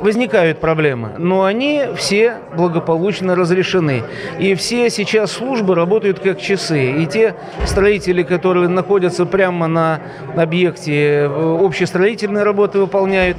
возникают 0.00 0.58
проблемы, 0.58 1.10
но 1.18 1.44
они 1.44 1.84
все 1.96 2.36
благополучно 2.56 3.34
разрешены. 3.34 4.02
И 4.38 4.54
все 4.54 4.90
сейчас 4.90 5.32
службы 5.32 5.74
работают 5.74 6.20
как 6.20 6.40
часы. 6.40 7.02
И 7.02 7.06
те 7.06 7.34
строители, 7.66 8.22
которые 8.22 8.68
находятся 8.68 9.26
прямо 9.26 9.66
на 9.66 10.00
объекте, 10.36 11.28
э, 11.28 11.58
общестроительные 11.64 12.44
работы 12.44 12.78
выполняют, 12.78 13.36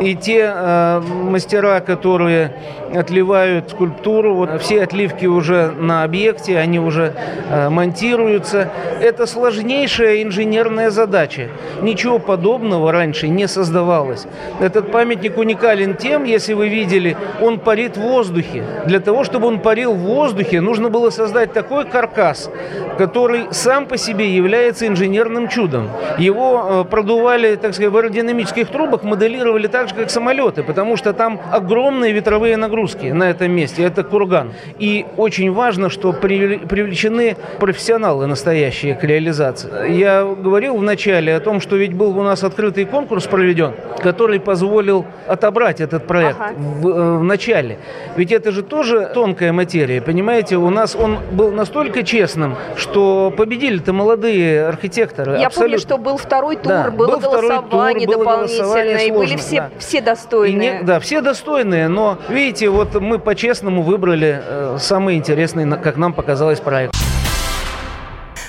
и 0.00 0.14
те 0.14 0.52
э, 0.54 1.00
мастера, 1.00 1.80
которые 1.80 2.52
отливают 2.94 3.70
скульптуру, 3.70 4.34
вот 4.34 4.60
все 4.60 4.82
отливки 4.82 5.26
уже 5.26 5.70
на 5.70 6.04
объекте, 6.04 6.58
они 6.58 6.78
уже 6.78 7.14
э, 7.48 7.68
монтируются. 7.68 8.70
Это 9.00 9.26
сложнейшая 9.26 10.22
инженерная 10.22 10.90
задача. 10.90 11.48
Ничего 11.80 12.18
подобного 12.18 12.92
раньше 12.92 13.28
не 13.28 13.48
создавалось. 13.48 14.26
Этот 14.60 14.92
памятник 14.92 15.38
уникален 15.38 15.94
тем, 16.02 16.24
если 16.24 16.54
вы 16.54 16.68
видели, 16.68 17.16
он 17.40 17.60
парит 17.60 17.96
в 17.96 18.00
воздухе. 18.00 18.64
Для 18.86 19.00
того, 19.00 19.24
чтобы 19.24 19.46
он 19.46 19.60
парил 19.60 19.94
в 19.94 19.98
воздухе, 19.98 20.60
нужно 20.60 20.90
было 20.90 21.10
создать 21.10 21.52
такой 21.52 21.84
каркас, 21.84 22.50
который 22.98 23.46
сам 23.52 23.86
по 23.86 23.96
себе 23.96 24.34
является 24.34 24.86
инженерным 24.86 25.48
чудом. 25.48 25.88
Его 26.18 26.84
э, 26.84 26.90
продували, 26.90 27.54
так 27.54 27.74
сказать, 27.74 27.92
в 27.92 27.96
аэродинамических 27.96 28.68
трубах, 28.68 29.04
моделировали 29.04 29.68
так 29.68 29.88
же, 29.88 29.94
как 29.94 30.10
самолеты, 30.10 30.62
потому 30.62 30.96
что 30.96 31.12
там 31.12 31.40
огромные 31.52 32.12
ветровые 32.12 32.56
нагрузки 32.56 33.06
на 33.06 33.30
этом 33.30 33.52
месте. 33.52 33.84
Это 33.84 34.02
курган. 34.02 34.52
И 34.78 35.06
очень 35.16 35.52
важно, 35.52 35.88
что 35.88 36.12
привлечены 36.12 37.36
профессионалы 37.60 38.26
настоящие 38.26 38.94
к 38.94 39.04
реализации. 39.04 39.92
Я 39.92 40.24
говорил 40.24 40.76
в 40.76 40.82
начале 40.82 41.34
о 41.36 41.40
том, 41.40 41.60
что 41.60 41.76
ведь 41.76 41.94
был 41.94 42.18
у 42.18 42.22
нас 42.22 42.42
открытый 42.42 42.84
конкурс 42.86 43.26
проведен, 43.26 43.74
который 44.02 44.40
позволил 44.40 45.04
отобрать 45.28 45.80
это 45.80 45.91
этот 45.92 46.06
проект 46.06 46.40
ага. 46.40 46.54
в, 46.56 46.88
э, 46.88 47.18
в 47.18 47.22
начале. 47.22 47.78
Ведь 48.16 48.32
это 48.32 48.52
же 48.52 48.62
тоже 48.62 49.10
тонкая 49.14 49.52
материя, 49.52 50.00
понимаете? 50.00 50.56
У 50.56 50.70
нас 50.70 50.96
он 50.96 51.18
был 51.32 51.50
настолько 51.52 52.02
честным, 52.02 52.56
что 52.76 53.32
победили-то 53.36 53.92
молодые 53.92 54.66
архитекторы. 54.66 55.38
Я 55.38 55.46
абсолютно. 55.46 55.62
помню, 55.62 55.78
что 55.78 55.98
был 55.98 56.16
второй 56.16 56.56
тур, 56.56 56.68
да, 56.72 56.90
было 56.90 57.18
был 57.18 57.20
голосование 57.20 58.06
тур, 58.06 58.16
было 58.16 58.24
дополнительное, 58.24 59.06
и 59.06 59.10
были 59.10 59.36
все, 59.36 59.56
да. 59.56 59.70
все 59.78 60.00
достойные. 60.00 60.78
не, 60.78 60.82
да, 60.82 61.00
все 61.00 61.20
достойные, 61.20 61.88
но, 61.88 62.18
видите, 62.28 62.68
вот 62.68 62.94
мы 62.94 63.18
по-честному 63.18 63.82
выбрали 63.82 64.42
э, 64.44 64.76
самый 64.78 65.16
интересный, 65.16 65.70
как 65.78 65.96
нам 65.96 66.12
показалось, 66.12 66.60
проект. 66.60 66.94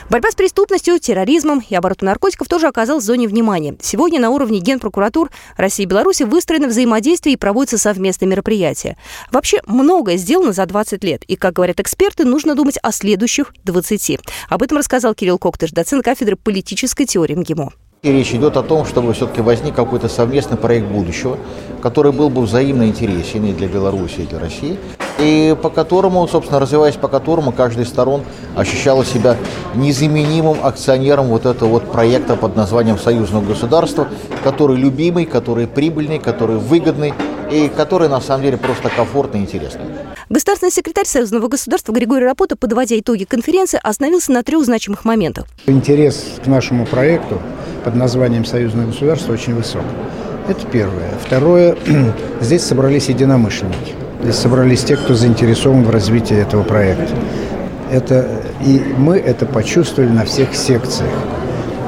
Борьба 0.09 0.31
с 0.31 0.35
преступностью, 0.35 0.99
терроризмом 0.99 1.63
и 1.67 1.75
оборотом 1.75 2.07
наркотиков 2.07 2.47
тоже 2.47 2.67
оказалась 2.67 3.03
в 3.03 3.07
зоне 3.07 3.27
внимания. 3.27 3.75
Сегодня 3.81 4.19
на 4.19 4.29
уровне 4.29 4.59
Генпрокуратур 4.59 5.29
России 5.55 5.83
и 5.83 5.87
Беларуси 5.87 6.23
выстроено 6.23 6.67
взаимодействие 6.67 7.33
и 7.33 7.37
проводятся 7.37 7.77
совместные 7.77 8.29
мероприятия. 8.29 8.97
Вообще 9.31 9.61
многое 9.65 10.17
сделано 10.17 10.51
за 10.51 10.65
20 10.65 11.03
лет. 11.03 11.23
И, 11.23 11.35
как 11.35 11.53
говорят 11.53 11.79
эксперты, 11.79 12.25
нужно 12.25 12.55
думать 12.55 12.77
о 12.81 12.91
следующих 12.91 13.53
20. 13.63 14.19
Об 14.49 14.61
этом 14.61 14.77
рассказал 14.77 15.15
Кирилл 15.15 15.37
Коктыш, 15.37 15.71
доцент 15.71 16.03
кафедры 16.03 16.35
политической 16.35 17.05
теории 17.05 17.35
МГИМО. 17.35 17.71
И 18.03 18.11
речь 18.11 18.33
идет 18.33 18.57
о 18.57 18.63
том, 18.63 18.85
чтобы 18.85 19.13
все-таки 19.13 19.39
возник 19.39 19.73
какой-то 19.73 20.09
совместный 20.09 20.57
проект 20.57 20.87
будущего, 20.87 21.39
который 21.83 22.13
был 22.13 22.29
бы 22.29 22.43
взаимно 22.43 22.87
интересен 22.87 23.43
и 23.43 23.51
для 23.51 23.67
Беларуси, 23.67 24.21
и 24.21 24.25
для 24.25 24.39
России, 24.39 24.79
и 25.19 25.53
по 25.61 25.69
которому, 25.69 26.25
собственно, 26.29 26.61
развиваясь 26.61 26.95
по 26.95 27.09
которому, 27.09 27.51
каждая 27.51 27.83
из 27.83 27.89
сторон 27.89 28.23
ощущала 28.55 29.03
себя 29.03 29.35
незаменимым 29.75 30.59
акционером 30.63 31.27
вот 31.27 31.45
этого 31.45 31.67
вот 31.67 31.91
проекта 31.91 32.37
под 32.37 32.55
названием 32.55 32.97
«Союзного 32.97 33.43
государства», 33.43 34.07
который 34.45 34.77
любимый, 34.77 35.25
который 35.25 35.67
прибыльный, 35.67 36.19
который 36.19 36.55
выгодный 36.55 37.13
и 37.51 37.67
который, 37.67 38.07
на 38.07 38.21
самом 38.21 38.43
деле, 38.43 38.57
просто 38.57 38.89
комфортный 38.89 39.41
и 39.41 39.43
интересный. 39.43 39.83
Государственный 40.29 40.71
секретарь 40.71 41.05
Союзного 41.05 41.49
государства 41.49 41.91
Григорий 41.91 42.23
Рапота, 42.23 42.55
подводя 42.55 42.97
итоги 42.97 43.25
конференции, 43.25 43.77
остановился 43.83 44.31
на 44.31 44.41
трех 44.43 44.63
значимых 44.63 45.03
моментах. 45.03 45.47
Интерес 45.65 46.23
к 46.41 46.47
нашему 46.47 46.85
проекту 46.85 47.41
под 47.83 47.95
названием 47.95 48.45
«Союзное 48.45 48.85
государство» 48.85 49.33
очень 49.33 49.53
высок. 49.53 49.83
Это 50.47 50.65
первое. 50.71 51.09
Второе, 51.25 51.77
здесь 52.41 52.63
собрались 52.63 53.07
единомышленники. 53.07 53.93
Здесь 54.21 54.35
собрались 54.35 54.83
те, 54.83 54.97
кто 54.97 55.13
заинтересован 55.13 55.83
в 55.83 55.89
развитии 55.89 56.35
этого 56.35 56.63
проекта. 56.63 57.13
Это, 57.91 58.27
и 58.65 58.81
мы 58.97 59.17
это 59.17 59.45
почувствовали 59.45 60.09
на 60.09 60.25
всех 60.25 60.53
секциях. 60.53 61.11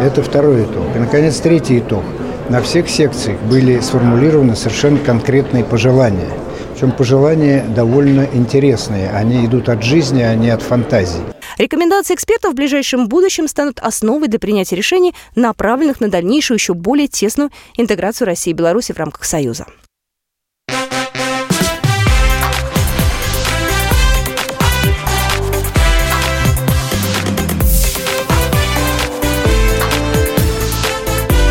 Это 0.01 0.23
второй 0.23 0.63
итог. 0.63 0.83
И, 0.95 0.99
наконец, 0.99 1.37
третий 1.37 1.79
итог. 1.79 2.03
На 2.49 2.61
всех 2.61 2.89
секциях 2.89 3.39
были 3.49 3.79
сформулированы 3.79 4.55
совершенно 4.55 4.99
конкретные 4.99 5.63
пожелания. 5.63 6.29
Причем 6.73 6.91
пожелания 6.91 7.65
довольно 7.75 8.27
интересные. 8.33 9.09
Они 9.09 9.45
идут 9.45 9.67
от 9.67 9.83
жизни, 9.83 10.21
а 10.21 10.35
не 10.35 10.49
от 10.49 10.61
фантазии. 10.61 11.34
Рекомендации 11.57 12.13
экспертов 12.13 12.51
в 12.51 12.55
ближайшем 12.55 13.07
будущем 13.07 13.47
станут 13.47 13.79
основой 13.79 14.27
для 14.27 14.39
принятия 14.39 14.75
решений, 14.75 15.13
направленных 15.35 16.01
на 16.01 16.09
дальнейшую 16.09 16.57
еще 16.57 16.73
более 16.73 17.07
тесную 17.07 17.49
интеграцию 17.77 18.27
России 18.27 18.51
и 18.51 18.53
Беларуси 18.53 18.91
в 18.91 18.97
рамках 18.97 19.23
Союза. 19.23 19.65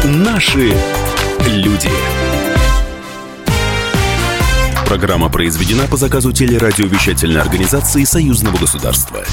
Наши 0.05 0.73
люди. 1.47 1.91
Программа 4.87 5.31
произведена 5.31 5.87
по 5.87 5.97
заказу 5.97 6.33
телерадиовещательной 6.33 7.41
организации 7.41 8.05
Союзного 8.05 8.59
государства. 8.59 9.25